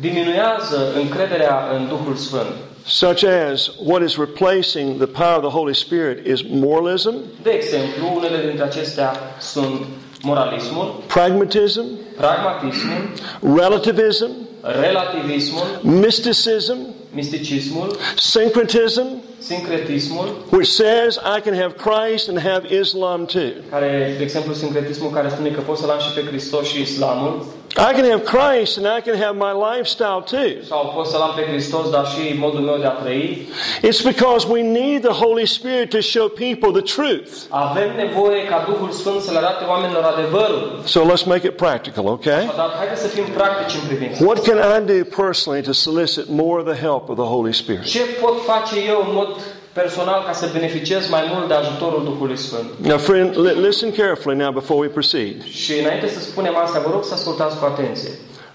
[0.01, 2.55] diminuează încrederea în Duhul Sfânt.
[2.87, 8.07] Such as what is replacing the power of the Holy Spirit is moralism, De exemplu,
[8.17, 9.87] unele dintre acestea sunt
[10.23, 11.85] moralismul, pragmatism,
[12.17, 13.09] pragmatismul,
[13.57, 14.31] relativism,
[14.63, 16.77] relativismul, mysticism,
[17.15, 19.07] misticismul, syncretism,
[19.47, 23.51] sincretismul, which says I can have Christ and have Islam too.
[23.71, 27.45] care, de exemplu, sincretismul care spune că poți să-L am și pe Hristos și Islamul,
[27.77, 30.51] I can have Christ and I can have my lifestyle too.
[30.69, 33.49] sau poți să-L am pe Hristos, dar și modul meu de a trăi.
[33.89, 37.31] It's because we need the Holy Spirit to show people the truth.
[37.49, 40.81] Avem nevoie ca Duhul Sfânt să le arate oamenilor adevărul.
[40.85, 42.43] So let's make it practical, okay?
[42.57, 44.25] Dar haideți să fim practici în privință.
[44.25, 47.85] What can I do personally to solicit more of the help of the Holy Spirit?
[49.75, 52.37] Ce pot face eu în mod personal ca să beneficiez mai mult de ajutorul Duhului
[52.37, 52.69] Sfânt?
[52.77, 55.45] Now, friend, li- listen carefully now before we proceed.
[55.45, 58.11] Și înainte să spunem asta, vă rog să ascultați cu atenție.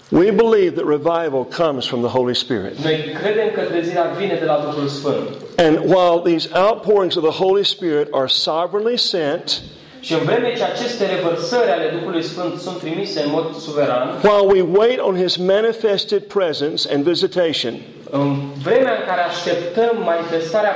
[0.08, 2.72] We believe that revival comes from the Holy Spirit.
[2.84, 5.28] Noi credem că trezirea vine de la Duhul Sfânt.
[5.66, 9.62] And while these outpourings of the Holy Spirit are sovereignly sent,
[10.00, 14.46] Și în vreme ce aceste revărsări ale Duhului Sfânt sunt trimise în mod suveran, while
[14.54, 17.74] we wait on His manifested presence and visitation,
[18.10, 20.74] în vremea în care așteptăm manifestarea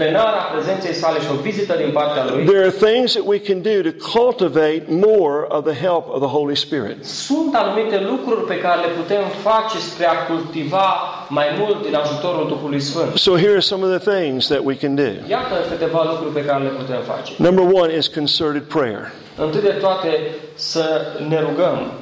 [0.00, 3.58] plenară prezenței sale și o vizită din partea Lui, there are things that we can
[3.72, 6.96] do to cultivate more of the help of the Holy Spirit.
[7.04, 10.86] sunt anumite lucruri pe care le putem face spre a cultiva
[11.28, 13.16] mai mult din ajutorul Duhului Sfânt.
[13.16, 15.10] So here are some of the things that we can do.
[15.28, 17.32] Iată câteva lucruri pe care le putem face.
[17.36, 19.12] Number one is concerted prayer.
[19.36, 20.10] Întâi de toate,
[20.54, 20.84] să
[21.28, 21.92] ne rugăm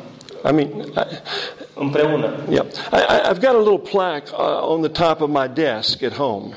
[0.48, 1.02] I mean, I,
[1.74, 2.30] împreună.
[2.48, 6.12] yeah, I, I've got a little plaque uh, on the top of my desk at
[6.12, 6.54] home,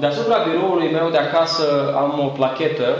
[0.00, 2.96] Deasupra biroului meu de acasă am o plachetă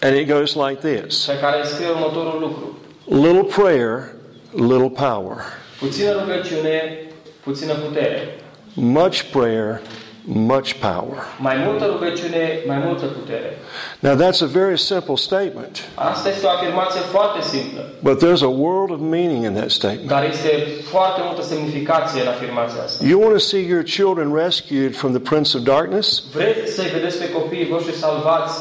[0.00, 2.78] and it goes like this pe care scrie următorul lucru.
[3.04, 4.12] Little prayer,
[4.52, 5.36] little power.
[5.78, 6.98] Puțină rugăciune,
[7.42, 8.38] puțină putere.
[8.74, 9.80] Much prayer,
[10.32, 11.16] much power.
[11.38, 13.58] Mai multă rugăciune, mai multă putere.
[14.00, 18.52] Now, that's a very simple statement, Asta este o afirmație foarte simplă, but there's a
[18.66, 20.08] world of meaning in that statement.
[20.08, 23.04] dar este foarte multă semnificație în afirmația asta.
[23.06, 26.22] You want to see your children rescued from the prince of darkness?
[26.34, 28.54] Vreți să-i vedeți pe copiii voștri salvați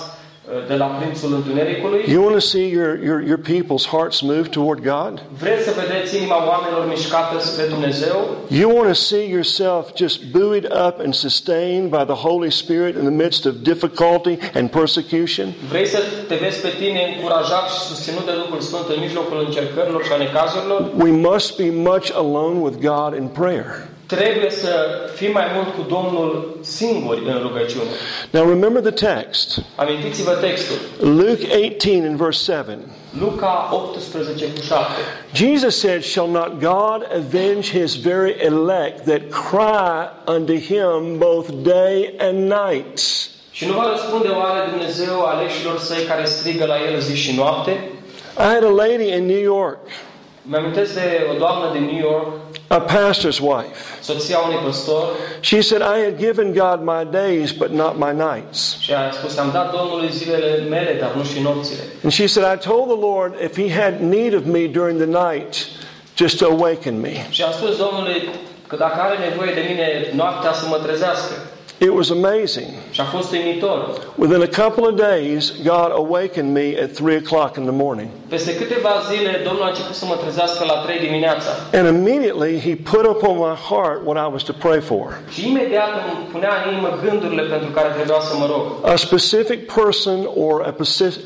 [0.48, 2.06] Uh, de la prințul întunericului?
[2.08, 5.14] You want to see your, your, your people's hearts move toward God?
[5.40, 8.16] Vreți să vedeți inima oamenilor mișcată spre Dumnezeu?
[8.48, 13.04] You want to see yourself just buoyed up and sustained by the Holy Spirit in
[13.12, 15.48] the midst of difficulty and persecution?
[15.70, 20.04] Vrei să te vezi pe tine încurajat și susținut de Duhul Sfânt în mijlocul încercărilor
[20.04, 20.82] și a necazurilor?
[21.06, 23.70] We must be much alone with God in prayer.
[24.08, 24.70] Trebuie să
[25.16, 27.90] fii mai mult cu Domnul singuri în rugăciune.
[28.30, 30.76] Now remember the text Amintiți-vă textul.
[31.00, 32.78] Luke 18 and verse 7.
[33.20, 34.84] Luca 18 cu 7.
[35.34, 42.14] Jesus said, Shall not God avenge his very elect that cry unto him both day
[42.20, 43.00] and night?
[43.52, 47.72] Și nu va răspunde oare Dumnezeu aleșilor săi care strigă la el zi și noapte?
[48.40, 49.80] I had a lady in New York,
[50.50, 52.28] Mi-amintesc de o doamnă din New York,
[52.68, 53.76] a pastor's wife.
[54.02, 55.04] soția unui păstor,
[55.40, 58.78] She said, I had given God my days, but not my nights.
[58.80, 61.80] și a spus, am dat Domnului zilele mele, dar nu și nopțile.
[62.04, 65.32] And she said, I told the Lord if he had need of me during the
[65.32, 65.54] night,
[66.18, 67.26] just to awaken me.
[67.30, 68.30] Și am spus Domnului
[68.68, 71.34] că dacă are nevoie de mine noaptea să mă trezească.
[71.80, 72.68] It was amazing.
[72.92, 73.78] Și a fost uimitor.
[74.16, 78.08] Within a couple of days, God awakened me at 3 o'clock in the morning.
[78.28, 81.50] Peste câteva zile, Domnul a început să mă trezească la 3 dimineața.
[81.74, 85.20] And immediately, He put upon my heart what I was to pray for.
[85.34, 88.64] Și imediat îmi punea în inimă gândurile pentru care trebuia să mă rog.
[88.92, 90.74] A specific person or a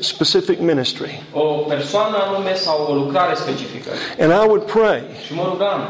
[0.00, 1.22] specific- ministry.
[1.32, 3.90] O persoană anume sau o lucrare specifică.
[4.22, 5.80] And I would pray, Și mă rugam.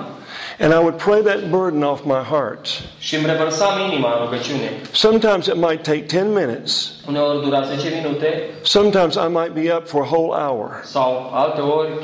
[0.58, 2.66] And I would pray that burden off my heart.
[2.98, 4.68] Și îmi revărsam inima în rugăciune.
[4.92, 6.90] Sometimes it might take 10 minutes.
[7.08, 10.80] Uneori dura 10 minute Sometimes I might be up for a whole hour.
[10.84, 11.30] sau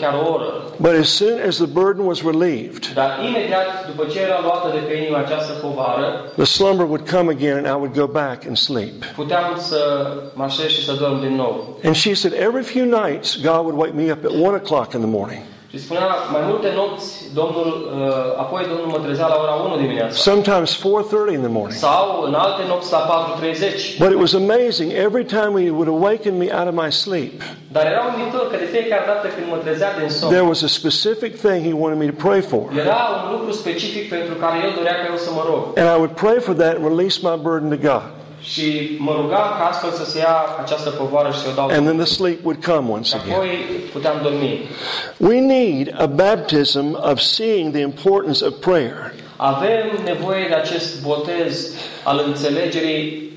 [0.01, 0.63] chiar o oră.
[0.77, 4.79] But as soon as the burden was relieved, Dar imediat după ce era luată de
[4.87, 8.57] pe inima această povară, the slumber would come again and I would go back and
[8.57, 9.05] sleep.
[9.05, 11.79] puteam să mă așez și să dorm din nou.
[11.85, 15.01] And she said every few nights God would wake me up at 1 o'clock in
[15.01, 15.43] the morning.
[15.71, 20.15] Și spunea, mai multe nopți, Domnul, uh, apoi Domnul mă trezea la ora 1 dimineața.
[20.31, 21.73] Sometimes 4:30 in the morning.
[21.87, 23.99] Sau în alte nopți la 4.30.
[23.99, 27.33] But it was amazing every time he would awaken me out of my sleep.
[27.75, 30.71] Dar era uimitor că de fiecare dată când mă trezea din somn, There was a
[30.81, 32.63] specific thing he wanted me to pray for.
[32.85, 35.63] era un lucru specific pentru care El dorea ca eu să mă rog.
[35.81, 38.05] And I would pray for that and release my burden to God.
[38.53, 41.69] Și mă rugam ca astfel să se ia această povară și să o dau.
[41.69, 43.35] And then the sleep would come once again.
[43.35, 43.49] apoi
[43.93, 44.69] puteam dormi.
[45.17, 49.15] We need a baptism of seeing the importance of prayer.
[49.37, 51.71] Avem nevoie de acest botez
[52.05, 53.33] al înțelegerii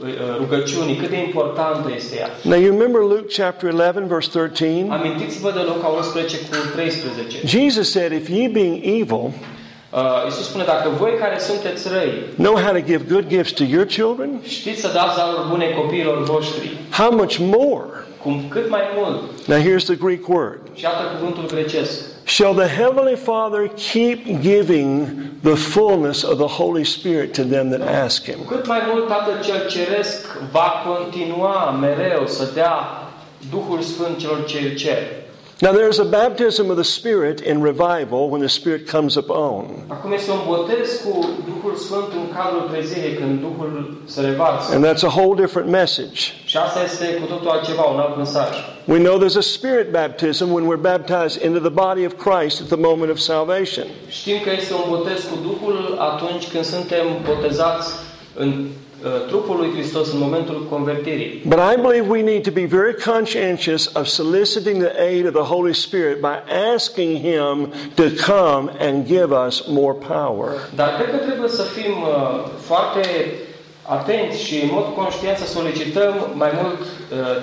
[0.00, 0.06] uh,
[0.38, 2.28] rugăciunii, cât de importantă este ea.
[2.42, 4.86] Now you remember Luke chapter 11 verse 13?
[4.90, 7.40] Amintiți-vă de Luca 11 cu 13.
[7.44, 9.32] Jesus said, if ye being evil
[9.90, 13.64] Uh, Iisus spune, dacă voi care sunteți răi, know how to give good gifts to
[13.64, 17.84] your children, știți să dați daruri bune copiilor voștri, how much more?
[18.22, 20.58] cum cât mai mult, Now here's the Greek word.
[20.74, 25.06] și iată cuvântul grecesc, Shall the Heavenly Father keep giving
[25.42, 28.34] the fullness of the Holy Spirit to them that ask Him?
[28.46, 32.74] cu cât mai mult Tatăl cel Ceresc va continua mereu să dea
[33.50, 35.02] Duhul Sfânt celor ce îl cer.
[35.62, 39.86] Now there's a baptism of the Spirit in revival when the Spirit comes upon.
[39.88, 44.74] Acum este un botez cu Duhul Sfânt în cadrul trezirii, când Duhul se revarsă.
[44.74, 46.20] And that's a whole different message.
[46.44, 48.48] Și asta este cu totul altceva, un alt mesaj.
[48.84, 52.66] We know there's a Spirit baptism when we're baptized into the body of Christ at
[52.66, 53.86] the moment of salvation.
[54.08, 57.92] Știm că este un botez cu Duhul atunci când suntem botezați
[58.34, 58.68] în
[59.26, 61.42] trupul lui Hristos în momentul convertirii.
[61.44, 65.54] But I believe we need to be very conscientious of soliciting the aid of the
[65.54, 66.36] Holy Spirit by
[66.74, 68.02] asking Him to
[68.32, 70.50] come and give us more power.
[70.74, 73.00] Dar cred că trebuie să fim uh, foarte
[73.82, 76.86] atenți și în mod conștient să solicităm mai mult uh,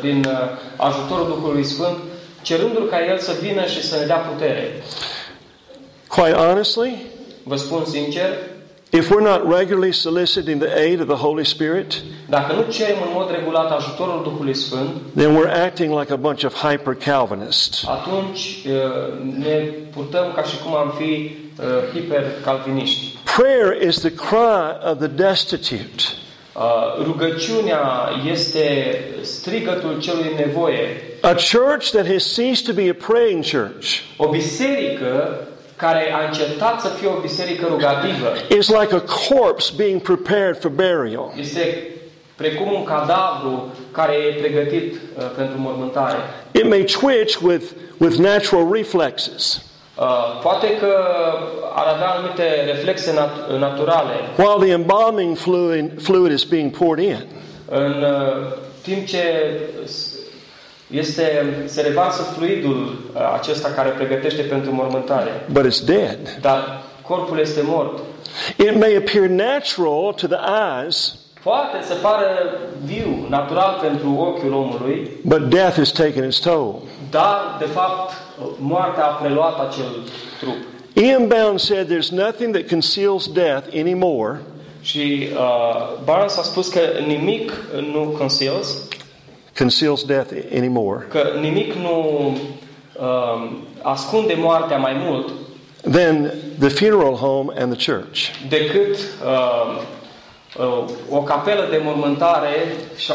[0.02, 0.34] din uh,
[0.78, 1.98] ajutorul Duhului Sfânt,
[2.42, 4.84] cerându-L ca El să vină și să ne dea putere.
[6.08, 7.12] Quite honestly,
[7.44, 8.30] Vă spun sincer,
[8.94, 13.12] if we're not regularly soliciting the aid of the Holy Spirit, dacă nu cerem în
[13.14, 17.86] mod regulat ajutorul Duhului Sfânt, then we're acting like a bunch of hyper Calvinists.
[17.88, 18.74] atunci uh,
[19.38, 19.56] ne
[19.94, 23.18] purtăm ca și cum am fi uh, hiper-calviniști.
[23.38, 26.04] Prayer is the cry of the destitute.
[26.56, 30.88] Uh, Rugăciunea este strigătul celui în nevoie.
[31.22, 33.88] A church that has ceased to be a praying church
[34.18, 35.40] O biserică
[35.86, 38.28] care a încetat să fie o biserică rugativă
[38.58, 41.32] is like a corpse being prepared for burial.
[41.40, 41.88] este
[42.36, 46.16] precum un cadavru care e pregătit uh, pentru mormântare.
[46.52, 47.64] It may twitch with,
[47.98, 49.62] with natural reflexes.
[49.98, 50.94] Uh, poate că
[51.76, 57.26] ar avea anumite reflexe nat- naturale while the embalming fluid, fluid is being poured in.
[57.70, 59.22] în uh, timp ce
[59.86, 60.13] s-
[60.94, 65.46] este, se revarsă fluidul uh, acesta care pregătește pentru mormântare.
[65.52, 66.38] But it's dead.
[66.42, 68.00] Dar corpul este mort.
[68.58, 70.40] It may appear natural to the
[70.84, 72.26] eyes, Poate să pară
[72.86, 76.76] viu, natural pentru ochiul omului, but death has taken its toll.
[77.10, 78.14] dar, de fapt,
[78.60, 79.86] moartea a preluat acel
[80.40, 80.56] trup.
[81.06, 84.42] Ian Bound said there's nothing that conceals death anymore
[84.82, 87.52] Și uh, Barnes a spus că nimic
[87.92, 88.68] nu conceals,
[89.58, 92.28] conceals death anymore că nimic nu
[93.00, 93.52] uh,
[93.82, 95.32] ascunde moartea mai mult
[95.92, 98.20] than the funeral home and the church.
[98.50, 99.82] decât uh, uh,
[101.10, 102.56] o capelă de mormântare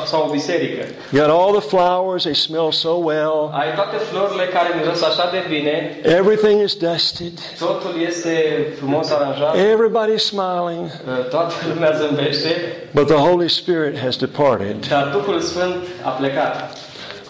[0.06, 0.84] sau o biserică.
[1.12, 3.50] You got all the flowers, they smell so well.
[3.52, 7.32] Ai toate florile care miros așa de bine, Everything is dusted.
[7.58, 8.32] totul este
[8.78, 10.84] frumos aranjat, Everybody's smiling.
[10.84, 12.50] uh, toată lumea zâmbește,
[12.94, 14.86] But the Holy Spirit has departed.
[14.88, 16.76] dar Duhul Sfânt a plecat.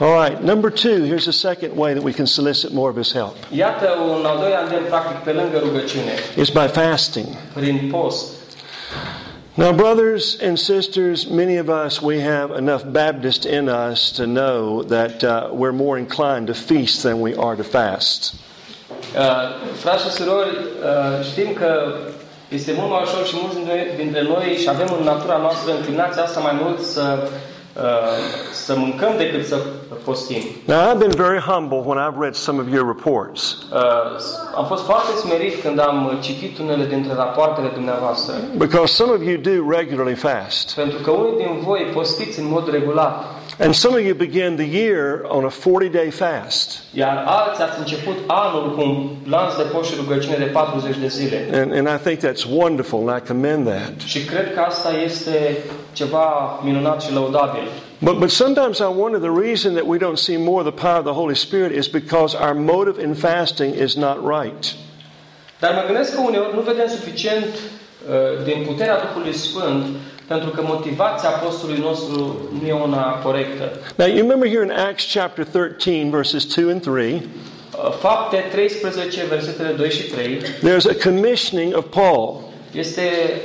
[0.00, 3.12] All right, number two, here's the second way that we can solicit more of His
[3.12, 3.34] help.
[3.56, 3.88] Iată
[4.18, 7.26] un al doilea îndemn practic pe lângă rugăciune, It's by fasting.
[7.54, 8.24] prin post.
[9.58, 14.84] Now, brothers and sisters, many of us, we have enough Baptist in us to know
[14.84, 18.34] that uh, we're more inclined to feast than we are to fast.
[19.16, 21.94] Uh, frați și surori, uh, știm că
[22.48, 23.56] este mult mai ușor și mulți
[23.96, 27.28] dintre noi, și avem în natura noastră înclinația asta mai mult să,
[27.78, 27.84] uh,
[28.52, 29.56] să mâncăm decât să
[30.04, 30.42] postim.
[30.64, 33.56] Now, I've been very humble when I've read some of your reports.
[33.72, 33.78] Uh,
[34.56, 39.36] am fost foarte smerit când am citit unele dintre rapoartele dumneavoastră, Because some of you
[39.36, 40.74] do regularly fast.
[40.74, 43.24] pentru că unii din voi postiți în mod regulat,
[43.60, 46.78] And some of you begin the year on a 40 day fast.
[46.92, 51.06] iar alții ați început anul cu un lanț de post și rugăciune de 40 de
[51.06, 51.48] zile.
[51.52, 53.92] And, and I think that's wonderful, and I commend that.
[54.04, 55.56] Și cred că asta este
[55.92, 57.68] ceva minunat și lăudabil.
[57.98, 60.98] But, but sometimes I wonder the reason that we don't see more of the power
[60.98, 64.74] of the Holy Spirit is because our motive in fasting is not right.
[65.58, 69.84] Dar mă gândesc că uneori nu vedem suficient uh, din puterea Duhului Sfânt
[70.28, 73.70] pentru că motivația apostolului nostru nu e una corectă.
[73.94, 77.26] Now, you remember here in Acts chapter 13, verses 2 and 3,
[77.84, 82.40] Uh, Fapte 13, versetele 2 și 3, there's a commissioning of Paul.
[82.72, 83.02] este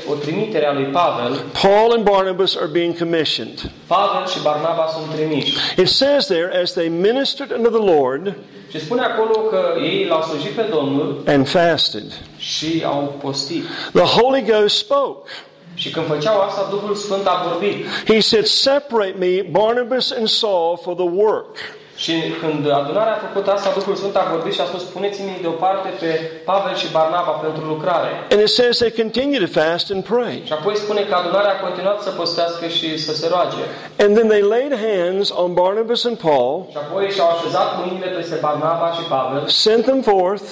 [0.09, 1.41] o trimitere a lui Pavel.
[1.61, 3.71] Paul and Barnabas are being commissioned.
[3.87, 5.53] Pavel și Barnaba sunt trimiși.
[5.77, 8.33] It says there, as they ministered unto the Lord
[8.71, 12.03] Și spune acolo că ei l-au slujit pe Domnul and fasted,
[12.37, 13.63] și au postit.
[13.93, 15.29] the Holy Ghost spoke.
[15.75, 17.85] Și când făceau asta, Duhul Sfânt a vorbit.
[18.07, 21.57] He said, Separate me, Barnabas and Saul, for the work.
[21.95, 25.89] Și când adunarea a făcut asta, Duhul Sfânt a vorbit și a spus, puneți-mi deoparte
[25.99, 26.11] pe
[26.45, 28.09] Pavel și Barnaba pentru lucrare.
[28.31, 30.41] And it says they continue to fast and pray.
[30.45, 33.63] Și apoi spune că adunarea a continuat să postească și să se roage.
[34.03, 38.37] And then they laid hands on Barnabas and Paul, Și apoi și-au așezat mâinile peste
[38.41, 40.47] Barnaba și Pavel, sent them forth,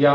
[0.00, 0.14] i-a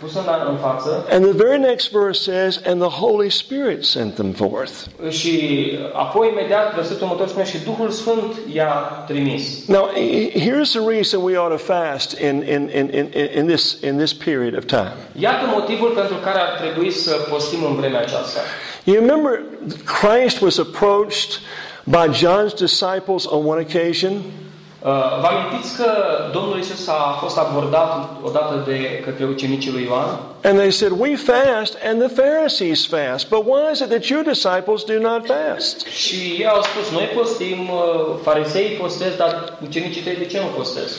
[0.00, 4.14] pus în, în față and the very next verse says, And the Holy Spirit sent
[4.14, 4.72] them forth.
[5.08, 5.62] și
[5.92, 8.72] apoi imediat versetul următor spune și Duhul Sfânt i-a
[9.06, 9.66] trimis.
[9.66, 9.88] Now,
[10.34, 14.12] here's the reason we ought to fast in, in, in, in, in, this, in this
[14.12, 14.92] period of time.
[15.18, 18.40] Iată motivul pentru care ar trebui să postim în vremea aceasta.
[18.84, 19.42] You remember
[19.84, 21.40] Christ was approached
[21.84, 24.12] by John's disciples on one occasion?
[24.84, 24.88] Uh,
[25.20, 25.88] Vă amintiți că
[26.32, 30.18] Domnul Isus a fost abordat odată de către ucenicii lui Ioan?
[30.44, 33.28] And they said, We fast and the Pharisees fast.
[33.28, 35.86] But why is it that your disciples do not fast?
[35.86, 40.46] Și ei au spus, noi postim, uh, fariseii postez, dar ucenicii tăi de ce nu
[40.56, 40.90] postez?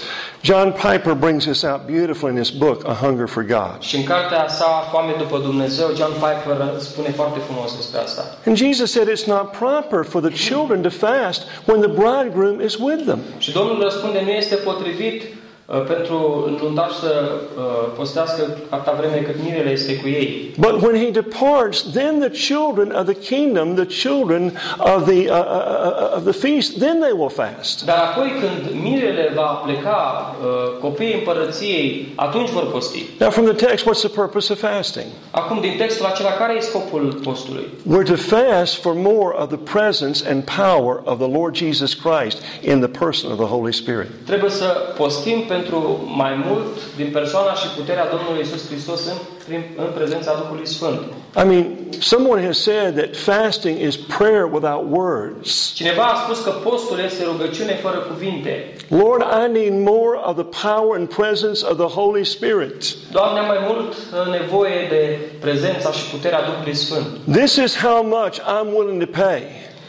[0.44, 3.76] John Piper brings this out beautifully in his book, A Hunger for God.
[3.80, 8.38] Și în cartea sa, Foame după Dumnezeu, John Piper spune foarte frumos despre asta.
[8.46, 12.76] And Jesus said it's not proper for the children to fast when the bridegroom is
[12.76, 13.20] with them.
[13.38, 15.24] Și Domnul răspunde, nu este potrivit
[15.66, 17.64] pentru înuntaș să uh,
[17.98, 20.54] postească atâta vreme cât mirele este cu ei.
[20.58, 25.38] But when he departs, then the children of the kingdom, the children of the, uh,
[25.38, 27.86] uh, uh, of the feast, then they will fast.
[27.86, 33.06] Dar apoi când mirele va pleca, uh, copiii împărăției, atunci vor posti.
[33.20, 35.06] Now, from the text, what's the purpose of fasting?
[35.32, 37.68] Acum, din textul acela, care e scopul postului?
[37.92, 42.38] We're to fast for more of the presence and power of the Lord Jesus Christ
[42.62, 44.08] in the person of the Holy Spirit.
[44.26, 45.80] Trebuie să postim pentru
[46.16, 51.00] mai mult din persoana și puterea Domnului Isus Hristos în, prin, în prezența Duhului Sfânt.
[51.42, 51.66] I mean,
[52.00, 55.72] someone has said that fasting is prayer without words.
[55.76, 58.54] Cineva a spus că postul este rugăciune fără cuvinte.
[58.88, 62.80] Lord, I need more of the power and presence of the Holy Spirit.
[63.12, 67.08] Doamne, am mai mult uh, nevoie de prezența și puterea Duhului Sfânt.
[67.32, 69.42] This is how much I'm willing to pay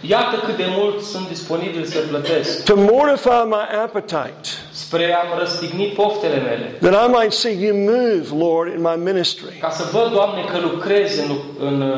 [0.08, 5.84] Iată cât de mult sunt disponibil să plătesc to mortify my appetite, spre a-mi răstigni
[5.96, 6.78] poftele mele.
[6.80, 9.58] that I might see you move, Lord, in my ministry.
[9.60, 11.96] Ca să văd, Doamne, că lucrezi în, lu- în, uh,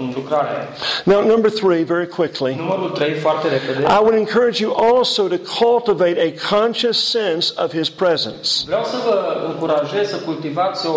[0.00, 0.68] în lucrare.
[1.04, 2.54] Now, number three, very quickly.
[2.58, 3.80] Numărul 3, foarte repede.
[3.82, 8.48] I would encourage you also to cultivate a conscious sense of His presence.
[8.66, 10.96] Vreau să vă încurajez să cultivați o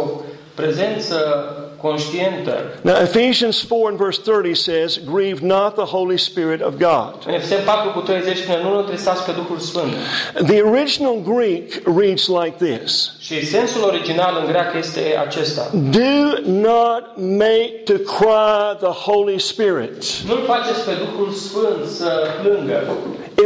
[0.53, 1.17] prezență
[1.87, 2.53] conștientă.
[2.81, 7.13] Now, Ephesians 4 and verse 30 says, Grieve not the Holy Spirit of God.
[7.27, 9.93] În Efeseni 4 cu 30 spune, nu întristați pe Duhul Sfânt.
[10.51, 11.67] The original Greek
[11.99, 15.63] reads like this Și sensul original în greacă este acesta.
[15.99, 16.15] Do
[16.69, 19.97] not make to cry the Holy Spirit.
[20.27, 22.79] Nu-L faceți pe Duhul Sfânt să plângă.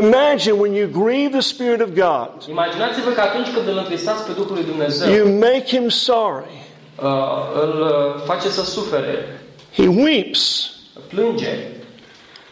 [0.01, 4.31] Imagine when you grieve the Spirit of God, Imaginați-vă că atunci când îl întristați pe
[4.31, 6.66] Duhul lui Dumnezeu, you make Him sorry.
[7.01, 9.41] Uh, îl uh, face să sufere,
[9.75, 10.71] He weeps.
[11.07, 11.57] plânge.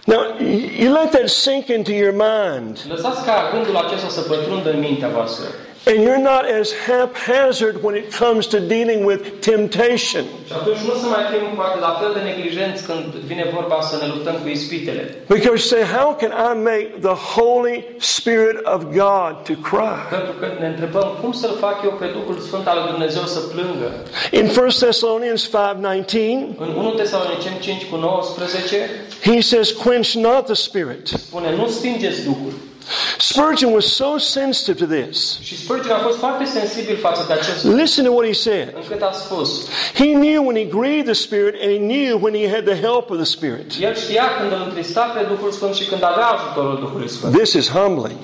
[0.05, 0.21] Now,
[0.79, 2.85] you let that sink into your mind.
[2.89, 5.45] Lăsați ca gândul acesta să pătrundă în mintea voastră.
[5.87, 10.23] And you're not as haphazard when it comes to dealing with temptation.
[10.47, 11.45] Și atunci nu să mai fim
[11.79, 15.03] la fel de neglijenți când vine vorba să ne luptăm cu ispitele.
[15.27, 19.97] Because you say, how can I make the Holy Spirit of God to cry?
[20.09, 23.89] Pentru că ne întrebăm cum să-L fac eu pe Duhul Sfânt al Dumnezeu să plângă.
[24.31, 28.89] In 1 Thessalonians 5:19, În 1 Tesaloniceni 5 cu 19
[29.21, 32.53] he says, "Quench not the spirit." spune nu stingeți Duhul.
[33.17, 35.39] Spurgeon was so sensitive to this.
[35.41, 38.73] Și Spurgeon a fost foarte sensibil față de acest lucru, Listen to what he said.
[38.75, 42.49] încât a spus He knew when he grieved the Spirit, and he knew when he
[42.49, 43.71] had the help of the Spirit.
[43.81, 47.37] El știa când îl întrista pe Duhul Sfânt și când avea ajutorul Duhului Sfânt.
[47.37, 48.17] This is humbling.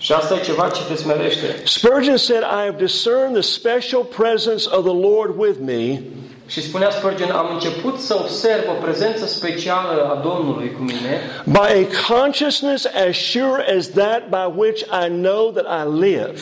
[0.00, 1.56] Și asta e ceva ce te smerește.
[1.64, 6.00] Spurgeon said, I have discerned the special presence of the Lord with me,
[6.48, 11.58] Și spunea Spurgeon, am început să observ o prezență specială a Domnului cu mine, by
[11.58, 16.40] a consciousness as sure as that by which I know that I live.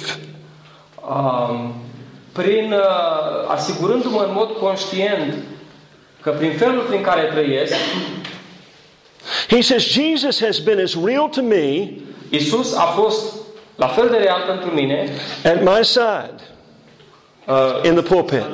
[1.09, 1.75] um,
[2.33, 2.81] prin uh,
[3.49, 5.35] asigurându-mă în mod conștient
[6.21, 7.75] că prin felul prin care trăiesc,
[9.49, 11.91] He says, Jesus has been as real to me
[12.31, 13.35] Isus a fost
[13.77, 15.09] la fel de real pentru mine
[15.45, 16.35] at my side
[17.47, 18.45] uh, in the pulpit.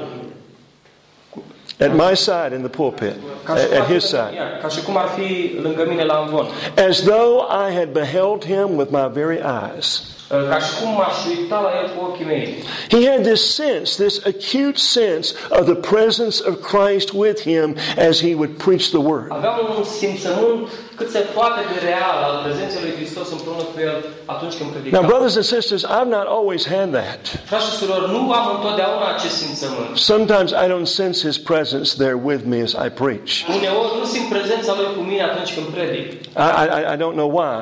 [1.83, 3.15] At my side in the pulpit,
[3.49, 6.47] at, at his side, ca și cum ar fi lângă mine la amvon.
[6.89, 10.03] as though I had beheld him with my very eyes.
[10.33, 12.63] Ca și cum m-aș uita la el cu ochii mei.
[12.89, 17.77] He had this sense, this acute sense of the presence of Christ with him
[18.09, 19.27] as he would preach the word.
[19.29, 23.97] Avea un simțământ cât se poate de real al prezenței lui Hristos împreună cu el
[24.35, 24.99] atunci când predica.
[24.99, 27.21] Now, brothers and sisters, I've not always had that.
[27.51, 29.93] Frați și surori, nu am întotdeauna acest simțământ.
[30.13, 33.31] Sometimes I don't sense his presence there with me as I preach.
[33.57, 36.07] Uneori nu simt prezența lui cu mine atunci când predic.
[36.49, 37.55] I, I, I don't know why.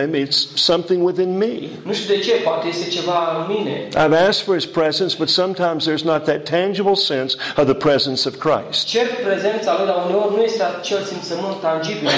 [0.00, 1.52] Maybe it's something within me.
[1.88, 3.88] Nu știu de ce, poate este ceva în mine.
[3.88, 8.28] I've asked for his presence, but sometimes there's not that tangible sense of the presence
[8.28, 8.86] of Christ.
[8.86, 12.08] Cer prezența lui, dar uneori nu este acel simțământ tangibil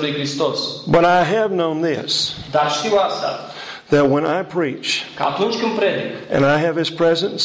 [0.00, 0.58] lui Hristos.
[0.86, 3.40] But I have known this Dar știu asta,
[3.88, 4.86] that when I preach
[5.16, 7.44] că atunci când predic and I have his presence,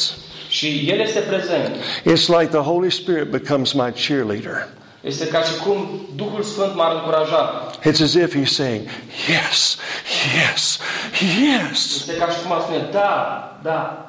[0.50, 1.76] și El este prezent,
[2.06, 4.68] it's like the Holy Spirit becomes my cheerleader.
[5.02, 7.72] Este ca și cum Duhul Sfânt m-ar încuraja.
[7.90, 8.82] It's as if he's saying,
[9.30, 9.78] Yes,
[10.40, 10.80] yes,
[11.42, 11.96] yes.
[11.96, 13.14] Este ca și cum ar spune, da,
[13.64, 14.04] da.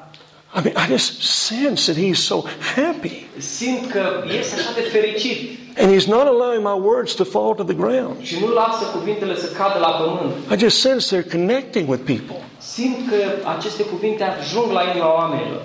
[0.55, 2.41] I mean, I just sense that he's so
[2.75, 3.25] happy.
[3.37, 7.63] Simt că este așa de fericit And he's not allowing my words to fall to
[7.63, 8.15] the ground.
[8.21, 10.33] și nu lasă cuvintele să cadă la pământ.
[10.51, 12.45] I just sense they're connecting with people.
[12.57, 13.15] Simt că
[13.57, 15.61] aceste cuvinte ajung la inima oamenilor.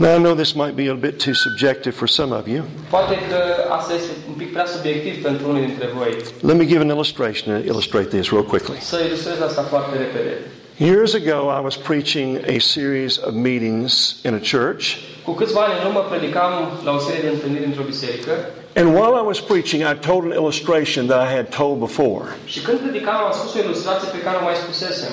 [0.00, 2.64] Now, I know this might be a bit too subjective for some of you.
[2.90, 3.38] Poate că
[3.68, 6.16] asta este un pic prea subiectiv pentru unii dintre voi.
[6.40, 8.78] Let me give an illustration and illustrate this real quickly.
[8.80, 10.32] Să ilustrez asta foarte repede.
[10.76, 14.84] Years ago, I was preaching a series of meetings in a church.
[15.24, 16.52] Cu câțiva ani în urmă predicam
[16.84, 18.32] la o serie de întâlniri într-o biserică
[18.76, 22.24] And while I was preaching, I told an illustration that I had told before.
[22.46, 25.12] și când predicam am spus o ilustrație pe care o mai spusesem.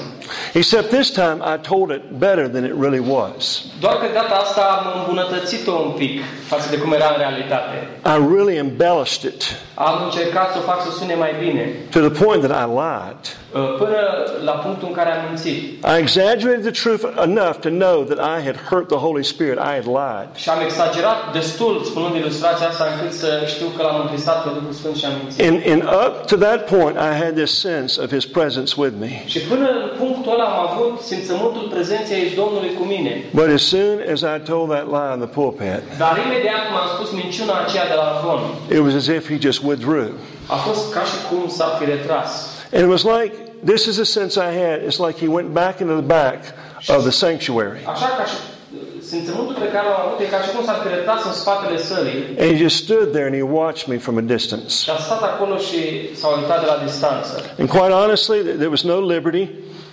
[0.53, 3.64] Except this time, I told it better than it really was.
[3.80, 7.88] Doar că de data asta am îmbunătățit-o un pic față de cum era în realitate.
[8.05, 9.43] I really embellished it
[9.74, 13.22] Am încercat să o fac să sune mai bine, to the point that I lied.
[13.53, 13.97] uh, până
[14.43, 15.86] la punctul în care am mințit.
[15.86, 19.58] I exaggerated the truth enough to know that I had hurt the Holy Spirit.
[19.58, 20.28] I had lied.
[23.48, 24.74] Și am exagerat destul spunând ilustrația asta încât să știu că l-am întristat pe Duhul
[24.80, 25.39] Sfânt și am mințit.
[25.48, 29.12] And, and up to that point, I had this sense of His presence with me.
[29.34, 33.12] Și până în punctul ăla am avut simțământul prezenței Domnului cu mine.
[33.39, 36.89] But as soon as I told that lie in the pulpit, Dar imediat cum am
[36.95, 38.41] spus minciuna aceea de la Amvon,
[38.76, 40.10] it was as if He just withdrew.
[40.56, 42.30] a fost ca și cum s-ar fi retras.
[42.74, 43.32] And it was like,
[43.72, 44.78] this is the sense I had.
[44.88, 46.39] It's like He went back into the back
[46.95, 47.80] of the sanctuary.
[49.08, 51.22] Așa ca și simțământul pe care l-am avut e ca și cum s-ar fi retras
[51.26, 54.70] în spatele sălii And He just stood there and He watched me from a distance.
[54.84, 55.80] și a stat acolo și
[56.20, 57.34] s-a uitat de la distanță.
[57.60, 59.45] And quite honestly, th- there was no liberty.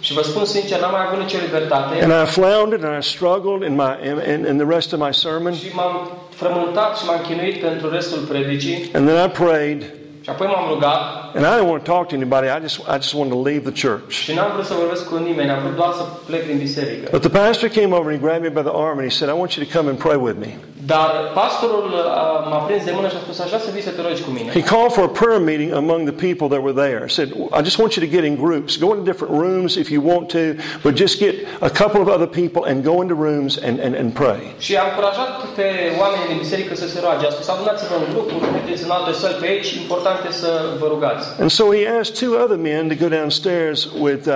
[0.06, 3.60] Și vă spun sincer, n-am mai avut nicio libertate And I floundered and I struggled
[3.70, 5.52] in, my, in, in, in the rest of my sermon.
[5.54, 5.94] și m-am
[6.40, 9.80] frământat și m-am chinuit pentru restul predicii And then I prayed.
[10.24, 11.00] Și apoi m-am rugat
[11.34, 12.46] And I didn't want to talk to anybody.
[12.56, 14.10] I just, I just wanted to leave the church.
[14.10, 17.08] și n-am vrut să vorbesc cu nimeni, am vrut doar să plec din biserică.
[17.10, 19.28] But the pastor came over and he grabbed me by the arm and he said,
[19.34, 20.50] I want you to come and pray with me.
[20.86, 23.90] Dar pastorul uh, m-a prins de mână și a spus, aș vrea să vii să
[23.90, 24.50] te rogi cu mine.
[24.50, 27.00] He called for a prayer meeting among the people that were there.
[27.18, 27.28] Said,
[27.58, 28.70] I just want you to get in groups.
[28.84, 30.44] Go into different rooms if you want to,
[30.84, 31.34] but just get
[31.70, 34.40] a couple of other people and go into rooms and, and, and pray.
[34.66, 35.66] Și a încurajat pe
[36.02, 37.26] oamenii din biserică să se roage.
[37.26, 40.86] A spus, adunați-vă în grupuri, mergeți în alte săli pe aici, important e să vă
[40.94, 41.24] rugați.
[41.40, 44.34] And so he asked two other men to go downstairs with, uh,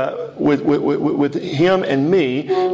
[0.49, 2.27] with, with, with, with him and me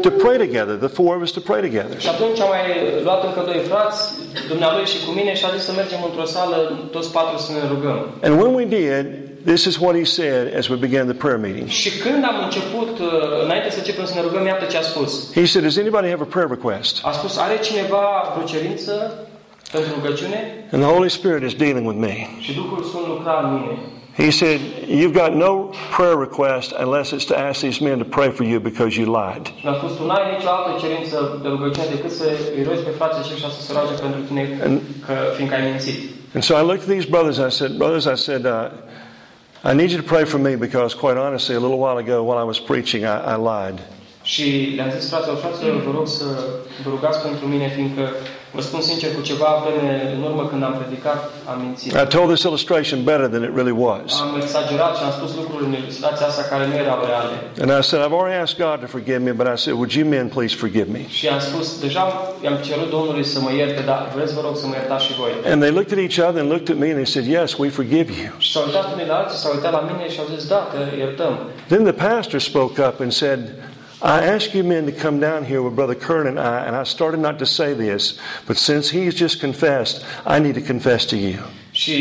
[0.07, 1.97] to pray together, the four of us to pray together.
[2.05, 2.63] Și atunci a mai
[3.07, 4.01] luat încă doi frați,
[4.49, 6.57] dumnealui și cu mine, și a zis să mergem într-o sală,
[6.91, 7.99] toți patru să ne rugăm.
[8.27, 9.07] And when we did,
[9.51, 11.69] this is what he said as we began the prayer meeting.
[11.69, 13.09] Și când am început, uh,
[13.45, 15.11] înainte să începem să ne rugăm, iată ce a spus.
[15.35, 16.93] He said, Does anybody have a prayer request?
[17.03, 18.05] A spus, are cineva
[18.35, 18.93] vreo cerință
[19.73, 20.39] pentru rugăciune?
[20.73, 22.17] And the Holy Spirit is dealing with me.
[22.41, 23.79] Și Duhul Sfânt lucra în mine.
[24.17, 28.31] He said, You've got no prayer request unless it's to ask these men to pray
[28.31, 29.47] for you because you lied.
[29.47, 32.25] Și mi-a spus, tu n-ai nicio altă cerință de rugăciune decât să
[32.57, 34.43] îi rogi pe frații aceștia să se roage pentru tine,
[35.07, 35.99] că, fiindcă ai mințit.
[36.35, 38.71] And so I looked at these brothers and I said, Brothers, I said, uh,
[39.71, 42.41] I need you to pray for me because, quite honestly, a little while ago while
[42.45, 43.79] I was preaching, I, I lied.
[44.23, 46.25] Și le-am zis, fraților, fraților, vă rog să
[46.85, 48.03] vă rugați pentru mine, fiindcă
[48.55, 51.19] vă spun sincer, cu ceva vreme în urmă când am predicat,
[51.53, 51.93] am mințit.
[51.93, 54.09] I told this illustration better than it really was.
[54.27, 57.35] Am exagerat și am spus lucruri în ilustrația asta care nu erau reale.
[57.63, 60.05] And I said, I've already asked God to forgive me, but I said, Would you
[60.15, 61.03] men please forgive me?
[61.19, 62.03] Și am spus, deja
[62.45, 65.33] i-am cerut Domnului să mă ierte, dar vreți, vă rog, să mă iertați și voi.
[65.53, 67.69] And they looked at each other and looked at me and they said, Yes, we
[67.81, 68.33] forgive you.
[68.45, 70.97] Și s-au uitat unii la alții, s-au uitat la mine și au zis, da, te
[70.97, 71.33] iertăm.
[71.73, 73.41] Then the pastor spoke up and said,
[74.07, 76.85] I asked you men to come down here with Brother Kern and I, and I
[76.85, 81.17] started not to say this, but since he's just confessed, I need to confess to
[81.17, 81.39] you.
[81.71, 81.97] Și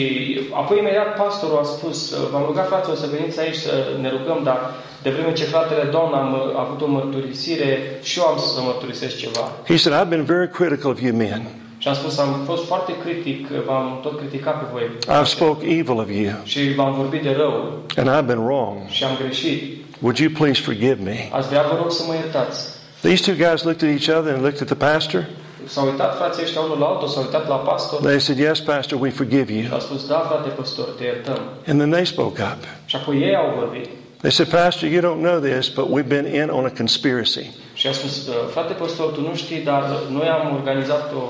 [0.54, 4.74] apoi imediat pastorul a spus, v-am rugat fraților să veniți aici să ne rugăm, dar
[5.02, 9.18] de vreme ce fratele Don am uh, avut o mărturisire și eu am să mărturisesc
[9.18, 9.52] ceva.
[9.68, 11.42] He said, I've been very critical of you men.
[11.78, 14.84] Și am spus, am fost foarte critic, v-am tot criticat pe voi.
[15.20, 18.78] I've spoke evil of you Și v-am vorbit de rău and I've been wrong.
[18.88, 19.82] și am greșit.
[20.04, 21.18] Would you please forgive me?
[21.32, 22.60] Ați vrea, vă rog, să mă iertați.
[23.02, 25.26] These two guys looked at each other and looked at the pastor.
[25.66, 29.00] S-au uitat frații ăștia unul la altul, s-au uitat la pastor They said, Yes, Pastor,
[29.02, 29.74] we forgive și you.
[29.74, 31.40] au spus, da, frate păstor, te iertăm.
[31.68, 32.62] And then they spoke up.
[32.86, 33.90] Și apoi ei au vorbit.
[34.20, 37.52] They said, Pastor, you don't know this, but we've been in on a conspiracy.
[37.74, 41.24] Și a spus, frate păstor, tu nu știi, dar noi am organizat o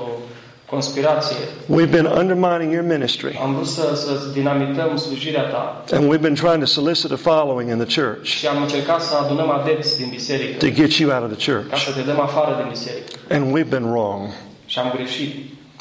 [0.70, 1.36] conspirație.
[1.66, 3.38] We've been undermining your ministry.
[3.42, 7.70] Am vrut să, să dinamităm slujirea ta And we've been trying to solicit a following
[7.70, 11.30] in the church și am încercat să adunăm adepți din biserică to get you out
[11.30, 11.84] of the ca church.
[11.84, 13.12] să te dăm afară din biserică.
[13.30, 14.28] And we've been wrong.
[14.66, 15.34] Și am greșit.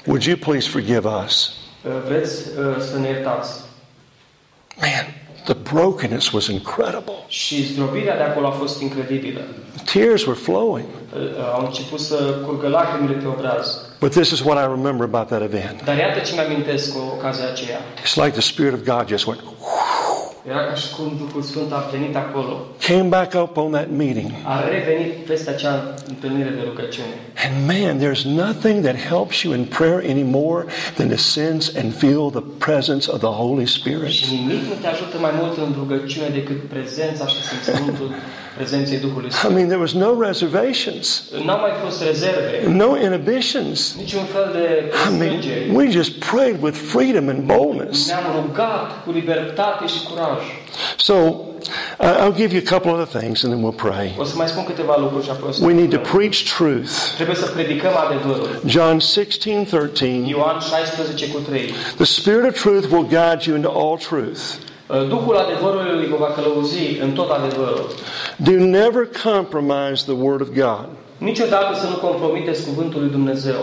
[0.06, 1.54] Would you please forgive us?
[2.08, 3.52] Vreți uh, să ne iertați?
[4.82, 5.06] Man,
[5.44, 7.14] the brokenness was incredible.
[7.28, 9.42] Și zdrobirea de acolo a fost incredibilă.
[9.94, 10.86] Tears were flowing.
[11.54, 12.16] Au început să
[12.46, 13.82] curgă lacrimile pe obraz.
[14.00, 15.84] But this is what I remember about that event.
[15.84, 17.80] Dar iată ce mi-amintesc cu ocazia aceea.
[18.06, 19.42] It's like the Spirit of God just went,
[20.50, 22.66] Era ca și cum Duhul Sfânt a venit acolo.
[22.88, 24.32] came back up on that meeting.
[24.44, 27.16] A revenit peste acea întâlnire de rugăciune.
[27.46, 30.66] And man, there's nothing that helps you in prayer anymore
[30.96, 34.10] than to sense and feel the presence of the Holy Spirit.
[34.10, 38.12] Și nimic nu te ajută mai mult în rugăciune decât prezența și simțământul
[38.56, 43.96] prezenței Duhului I mean, there was no reservations, N-au mai fost rezerve, no inhibitions.
[43.98, 45.40] niciun fel de I mean,
[45.76, 48.08] we just prayed with freedom and boldness.
[48.08, 50.42] Ne-am rugat cu libertate și curaj.
[50.98, 51.14] So,
[52.00, 54.16] I'll give you a couple other things and then we'll pray.
[54.20, 56.90] O să mai spun câteva lucruri și apoi o să We need to preach truth.
[57.16, 58.62] Trebuie să predicăm adevărul.
[58.66, 60.30] John 16, 13.
[60.30, 61.74] Ioan 16 cu 3.
[61.96, 64.40] The Spirit of truth will guide you into all truth.
[64.88, 67.90] Duhul adevărului vă va călăuzi în tot adevărul.
[68.36, 70.88] Do never compromise the Word of God.
[71.18, 73.56] Niciodată să nu compromiteți cuvântul lui Dumnezeu.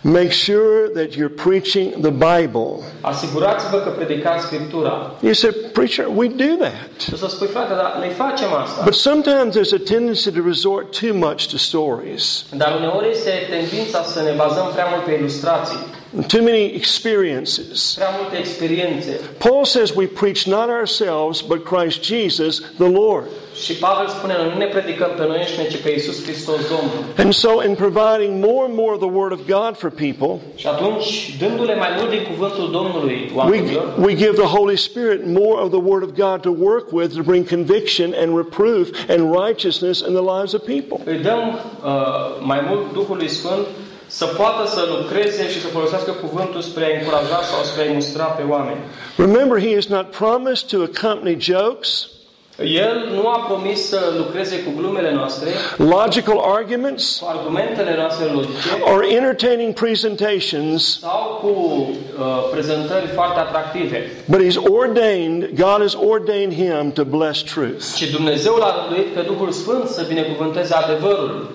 [0.00, 2.70] Make sure that you're preaching the Bible.
[3.00, 5.14] Asigurați-vă că predicați Scriptura.
[5.20, 6.90] You say, Preacher, we do that.
[7.00, 8.82] Și o să spui, frate, dar noi facem asta.
[8.84, 14.02] But sometimes there's a tendency to resort too much to stories, Dar uneori este tendința
[14.02, 15.82] să ne bazăm prea mult pe ilustrații,
[16.26, 17.94] too many experiences.
[17.94, 19.20] prea multe experiențe.
[19.38, 23.26] Paul says we preach not ourselves, but Christ Jesus, the Lord.
[23.62, 27.04] Și Pavel spune, noi nu ne predicăm pe noi înșine, ci pe Iisus Hristos Domnul.
[27.16, 30.66] And so, in providing more and more of the Word of God for people, Și
[30.66, 33.62] atunci, dându-le mai mult din cuvântul Domnului we,
[33.98, 37.22] we give the Holy Spirit more of the Word of God to work with to
[37.22, 41.00] bring conviction and reproof and righteousness in the lives of people.
[41.82, 42.40] Uh,
[44.10, 46.60] îi dăm uh, mai mult Duhului Sfânt să poată să lucreze și să folosească cuvântul
[46.60, 48.80] spre a încuraja sau spre a mustra pe oameni.
[49.16, 52.08] Remember, He has not promised to accompany jokes.
[52.64, 58.68] El nu a promis să lucreze cu glumele noastre, logical arguments, cu argumentele noastre logice
[58.94, 61.48] or entertaining presentations, sau cu
[62.18, 64.10] uh, prezentări foarte atractive.
[64.28, 67.94] but He's ordained, God has ordained Him to bless truth.
[67.96, 71.50] Și Dumnezeu l-a rânduit pe Duhul Sfânt să binecuvânteze adevărul.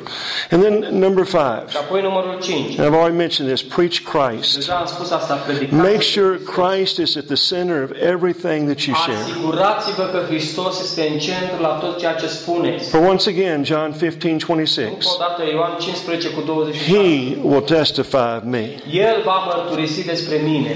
[0.51, 2.77] And then number five, Și apoi numărul 5.
[2.77, 4.55] and I've already mentioned this preach Christ.
[4.55, 5.73] Deja am spus asta, predicați.
[5.81, 9.17] Make sure Christ is at the center of everything that you share.
[9.17, 12.89] Asigurați-vă că Hristos este în centru la tot ceea ce spuneți.
[12.89, 16.91] For once again, John 15, Încă 26, o dată Ioan 15 cu 27.
[16.91, 18.65] He will testify of me.
[18.91, 20.75] El va mărturisi despre mine.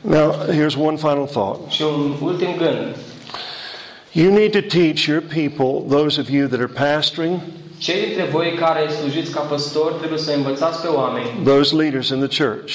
[0.00, 1.70] Now, here's one final thought.
[1.70, 2.96] Și un ultim gând.
[4.12, 7.40] You need to teach your people, those of you that are pastoring,
[7.78, 12.26] Cei dintre voi care slujiți ca păstori trebuie să învățați pe oameni, those leaders in
[12.28, 12.72] the church,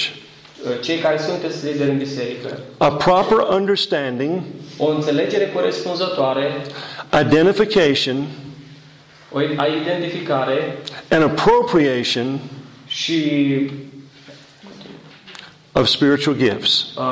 [0.81, 4.41] cei care sunteți lideri în biserică, a proper understanding,
[4.78, 6.51] o înțelegere corespunzătoare,
[7.28, 8.28] identification,
[9.32, 10.78] o a identificare
[11.09, 12.39] and appropriation
[12.88, 13.21] și
[15.76, 16.93] of spiritual gifts.
[16.97, 17.03] uh,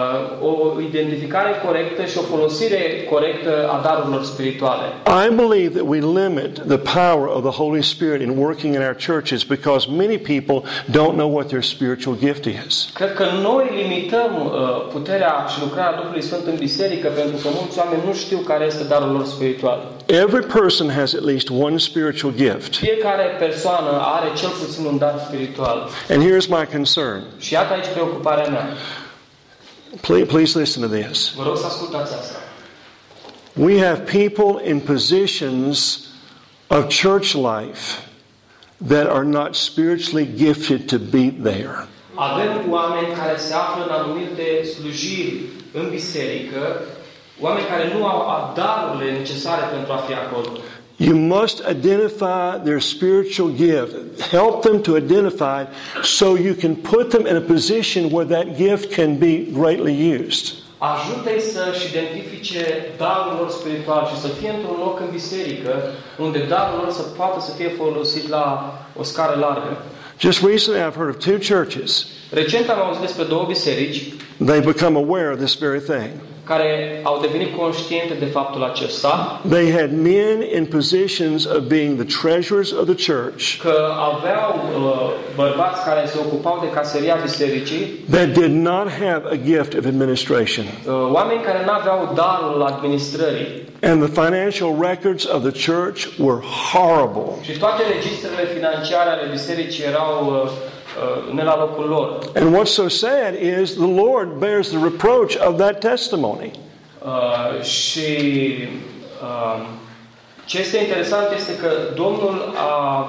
[0.41, 4.85] o identificare corectă și o folosire corectă a darurilor spirituale.
[5.25, 8.95] I believe that we limit the power of the Holy Spirit in working in our
[9.07, 10.57] churches because many people
[10.91, 12.89] don't know what their spiritual gift is.
[12.93, 14.51] Cred că noi limităm uh,
[14.91, 18.83] puterea și lucrarea Duhului Sfânt în biserică pentru că mulți oameni nu știu care este
[18.83, 19.79] darul lor spiritual.
[20.05, 22.75] Every person has at least one spiritual gift.
[22.75, 25.89] Fiecare persoană are cel puțin un dar spiritual.
[26.09, 27.23] And here's my concern.
[27.39, 28.67] Și iată aici preocuparea mea.
[30.01, 31.33] Please, please listen to this.
[31.35, 32.37] Vă rog să ascultați asta.
[33.53, 35.99] We have people in positions
[36.67, 38.01] of church life
[38.87, 41.87] that are not spiritually gifted to be there.
[42.15, 45.41] Avem oameni care se află în anumite slujiri
[45.71, 46.81] în biserică,
[47.39, 50.47] oameni care nu au darurile necesare pentru a fi acolo.
[50.97, 54.21] You must identify their spiritual gift.
[54.31, 55.65] Help them to identify
[56.03, 60.53] so you can put them in a position where that gift can be greatly used.
[60.77, 65.71] Ajută-i să-și identifice darul lor spiritual și să fie într-un loc în biserică
[66.17, 69.77] unde darul lor să poată să fie folosit la o scară largă.
[70.19, 72.05] Just recently, I've heard of two churches.
[72.29, 74.13] Recent am auzit despre două biserici
[74.45, 76.09] They've become aware of this very thing.
[76.43, 82.17] Care au devenit conștiente de faptul acesta, They had men in positions of being the
[82.21, 83.75] treasurers of the church că
[84.11, 89.73] aveau uh, bărbați care se ocupau de caseria bisericii, that did not have a gift
[89.77, 90.65] of administration.
[90.65, 93.47] uh, oameni care nu aveau darul administrării.
[93.81, 96.41] And the financial records of the church were
[96.71, 97.29] horrible.
[97.41, 100.49] Și toate registrele financiare ale bisericii erau uh, uh,
[101.31, 102.19] ne la locul lor.
[102.35, 106.51] And what's so sad is the Lord bears the reproach of that testimony.
[107.05, 108.07] Uh, și
[109.21, 109.65] uh,
[110.45, 113.01] ce este interesant este că Domnul a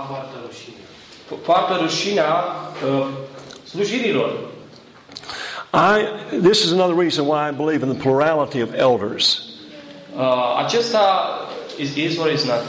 [1.45, 2.45] poartă rușinea
[2.87, 3.07] uh,
[3.69, 4.31] slujirilor.
[5.73, 6.07] I,
[6.41, 9.43] this is another reason why I believe in the plurality of elders.
[10.17, 11.05] Uh, acesta
[11.79, 12.63] is, is or is not.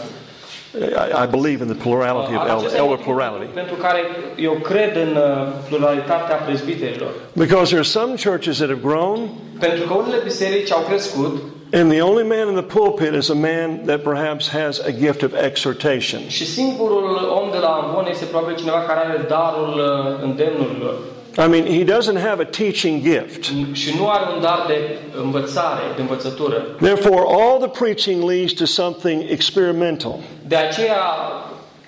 [1.24, 3.46] I, believe in the plurality of Uh, elder, elder plurality.
[3.54, 4.00] Pentru care
[4.36, 7.12] eu cred în uh, pluralitatea prezbiterilor.
[7.34, 11.42] Because there are some churches that have grown, Pentru că unele biserici au crescut
[11.74, 15.24] and the only man in the pulpit is a man that perhaps has a gift
[15.24, 16.28] of exhortation.
[16.28, 19.82] și singurul om de la Amvon este probabil cineva care are darul
[20.24, 20.96] îndemnurilor.
[21.38, 23.44] I mean, he doesn't have a teaching gift.
[23.72, 26.56] Și nu are un dar de învățare, de învățătură.
[26.82, 30.20] Therefore, all the preaching leads to something experimental.
[30.48, 31.02] De aceea,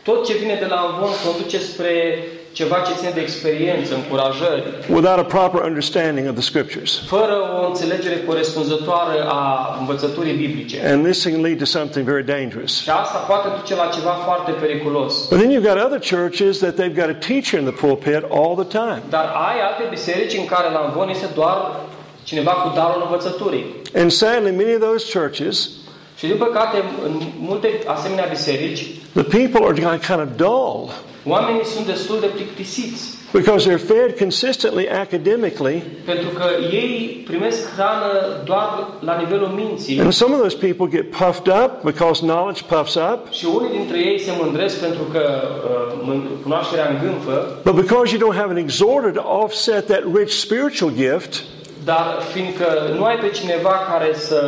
[0.04, 2.24] tot ce vine de la Amvon conduce spre
[2.60, 6.91] ceva ce ține de experiență, încurajări, without a proper understanding of the scriptures.
[7.16, 10.78] fără o înțelegere corespunzătoare a învățăturii biblice.
[10.91, 12.82] And this can lead to something very dangerous.
[12.82, 15.14] Și asta poate duce la ceva foarte periculos.
[15.30, 18.53] But then you've got other churches that they've got a teacher in the pulpit all
[18.64, 19.01] the time.
[19.10, 21.58] Dar ai alte biserici în care la Amvon este doar
[22.24, 23.66] cineva cu darul învățăturii.
[24.01, 25.70] And sadly, many of those churches,
[26.20, 30.89] Și din păcate, în multe asemenea biserici, the people are kind of dull
[31.28, 33.16] oamenii sunt destul de plictisiți.
[33.34, 38.12] because they're fed consistently academically, Pentru că ei primesc hrană
[38.46, 42.96] doar la nivelul minții and some of those people get puffed up because knowledge puffs
[42.96, 43.20] up.
[43.32, 45.22] și unii dintre ei se mândresc pentru că
[45.64, 50.32] uh, mân- cunoașterea îngânfă, But because you don't have an exhorter to offset that rich
[50.32, 51.44] spiritual gift,
[51.84, 52.66] dar fiindcă
[52.98, 54.40] nu ai pe cineva care să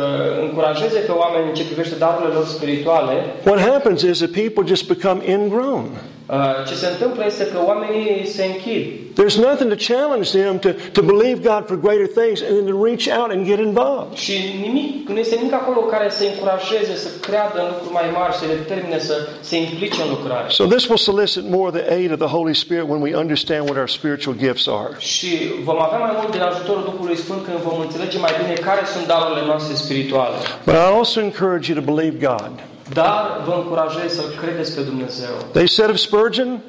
[0.42, 3.14] încurajeze pe oameni în ce privește darurile lor spirituale,
[3.44, 5.84] what happens is that people just become ingrown.
[6.32, 8.82] Uh, Ce se întâmplă este că oamenii se închid.
[9.20, 12.76] There's nothing to challenge them to, to believe God for greater things and then to
[12.88, 14.12] reach out and get involved.
[14.24, 14.34] Și
[14.66, 18.44] nimic, nu este nimic acolo care să încurajeze, să creadă în lucruri mai mari, să
[18.50, 20.46] le determine să se implice în lucrare.
[20.48, 23.76] So this will solicit more the aid of the Holy Spirit when we understand what
[23.82, 24.92] our spiritual gifts are.
[24.98, 25.30] Și
[25.68, 29.04] vom avea mai mult din ajutorul Duhului Sfânt când vom înțelege mai bine care sunt
[29.12, 30.36] darurile noastre spirituale.
[30.68, 32.52] But I also encourage you to believe God.
[32.92, 35.34] Dar vă încurajez să credeți pe Dumnezeu.
[35.52, 36.60] They said of Spurgeon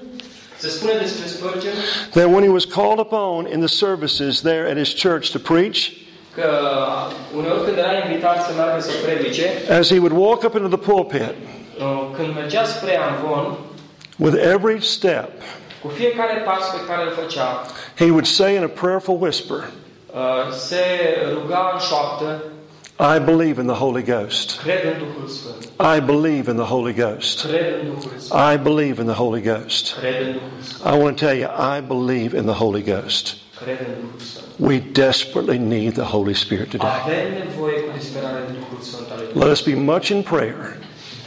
[0.62, 1.74] Se spune despre Spurgeon
[2.12, 5.78] that when he was called upon in the services there at his church to preach,
[6.36, 6.50] că
[7.38, 10.92] uneori când era invitat să meargă să predice, as he would walk up into the
[10.92, 13.58] pulpit, uh, când mergea spre Amvon,
[14.16, 15.30] with every step,
[15.82, 17.66] cu fiecare pas pe care îl făcea,
[17.98, 19.70] he would say in a prayerful whisper,
[23.02, 24.60] I believe in the Holy Ghost.
[24.64, 25.62] cred în Duhul Sfânt,
[25.98, 27.46] I believe in the Holy Ghost.
[27.48, 29.84] cred în Duhul Sfânt, I believe in the Holy Ghost.
[30.00, 33.24] cred în Duhul Sfânt, I want to tell you, I believe in the Holy Ghost.
[33.64, 34.46] cred în Duhul Sfânt.
[34.70, 36.90] We desperately need the Holy Spirit today.
[37.04, 40.78] Avem nevoie cu disperare de Duhul Sfânt al lui Let us be much in prayer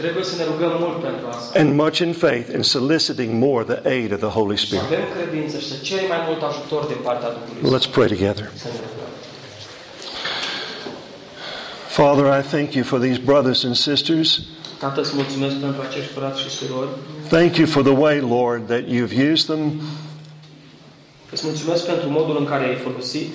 [0.03, 1.59] Trebuie să ne rugăm mult pentru asta.
[1.61, 4.85] and much in faith in soliciting more the aid of the Holy Spirit.
[4.85, 4.89] Let's
[5.31, 7.73] pray și să cerem mai mult ajutor din partea Duhului Sfânt.
[7.75, 8.47] Let's pray together.
[8.65, 9.03] Să ne rugăm.
[11.95, 14.41] Father, I thank you for these brothers and sisters.
[14.79, 16.89] Tată, îți mulțumesc pentru acești frați și surori.
[17.29, 19.81] Thank you for the way, Lord, that you've used them.
[21.31, 23.29] Îți mulțumesc pentru modul în care ai folosit.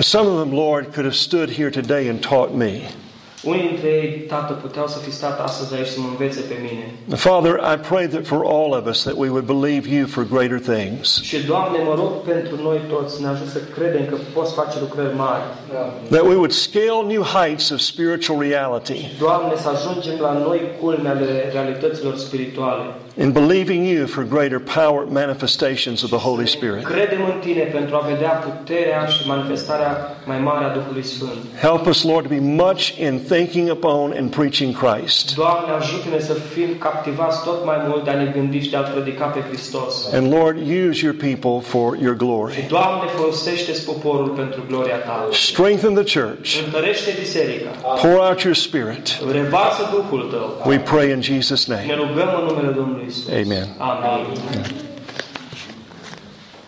[0.00, 2.80] Some of them, Lord, could have stood here today and taught me.
[3.48, 6.84] Unii dintre ei, Tată, puteau să fi stat astăzi aici să mă învețe pe mine.
[7.16, 10.60] Father, I pray that for all of us that we would believe you for greater
[10.74, 11.22] things.
[11.22, 14.76] Și, Doamne, mă rog pentru noi toți să ne ajut să credem că poți face
[14.80, 15.42] lucrări mari.
[16.10, 21.08] That we would scale new heights of spiritual reality Doamne, să ajungem la noi culme
[21.08, 22.84] ale realităților spirituale.
[23.18, 26.84] In believing you for greater power manifestations of the Holy Spirit.
[26.84, 31.38] Credem în Tine pentru a vedea puterea și manifestarea mai mare a Duhului Sfânt.
[31.60, 35.34] Help us, Lord, to be much in thinking upon and preaching Christ.
[35.34, 38.80] Doamne, ajută-ne să fim captivați tot mai mult de a ne gândi și de a
[38.80, 40.12] predica pe Hristos.
[40.12, 40.56] And Lord,
[40.88, 42.66] use your people for your glory.
[42.68, 45.28] Doamne, folosește-ți poporul pentru gloria Ta.
[45.32, 46.48] Strengthen the church.
[48.00, 49.18] Pour out your Spirit.
[49.32, 50.62] Revarsă Duhul Tău.
[50.66, 51.86] We pray in Jesus' name.
[53.08, 53.76] Rugăm în numele Domnului Isus.
[53.76, 53.76] Amen.
[53.78, 54.87] Amin.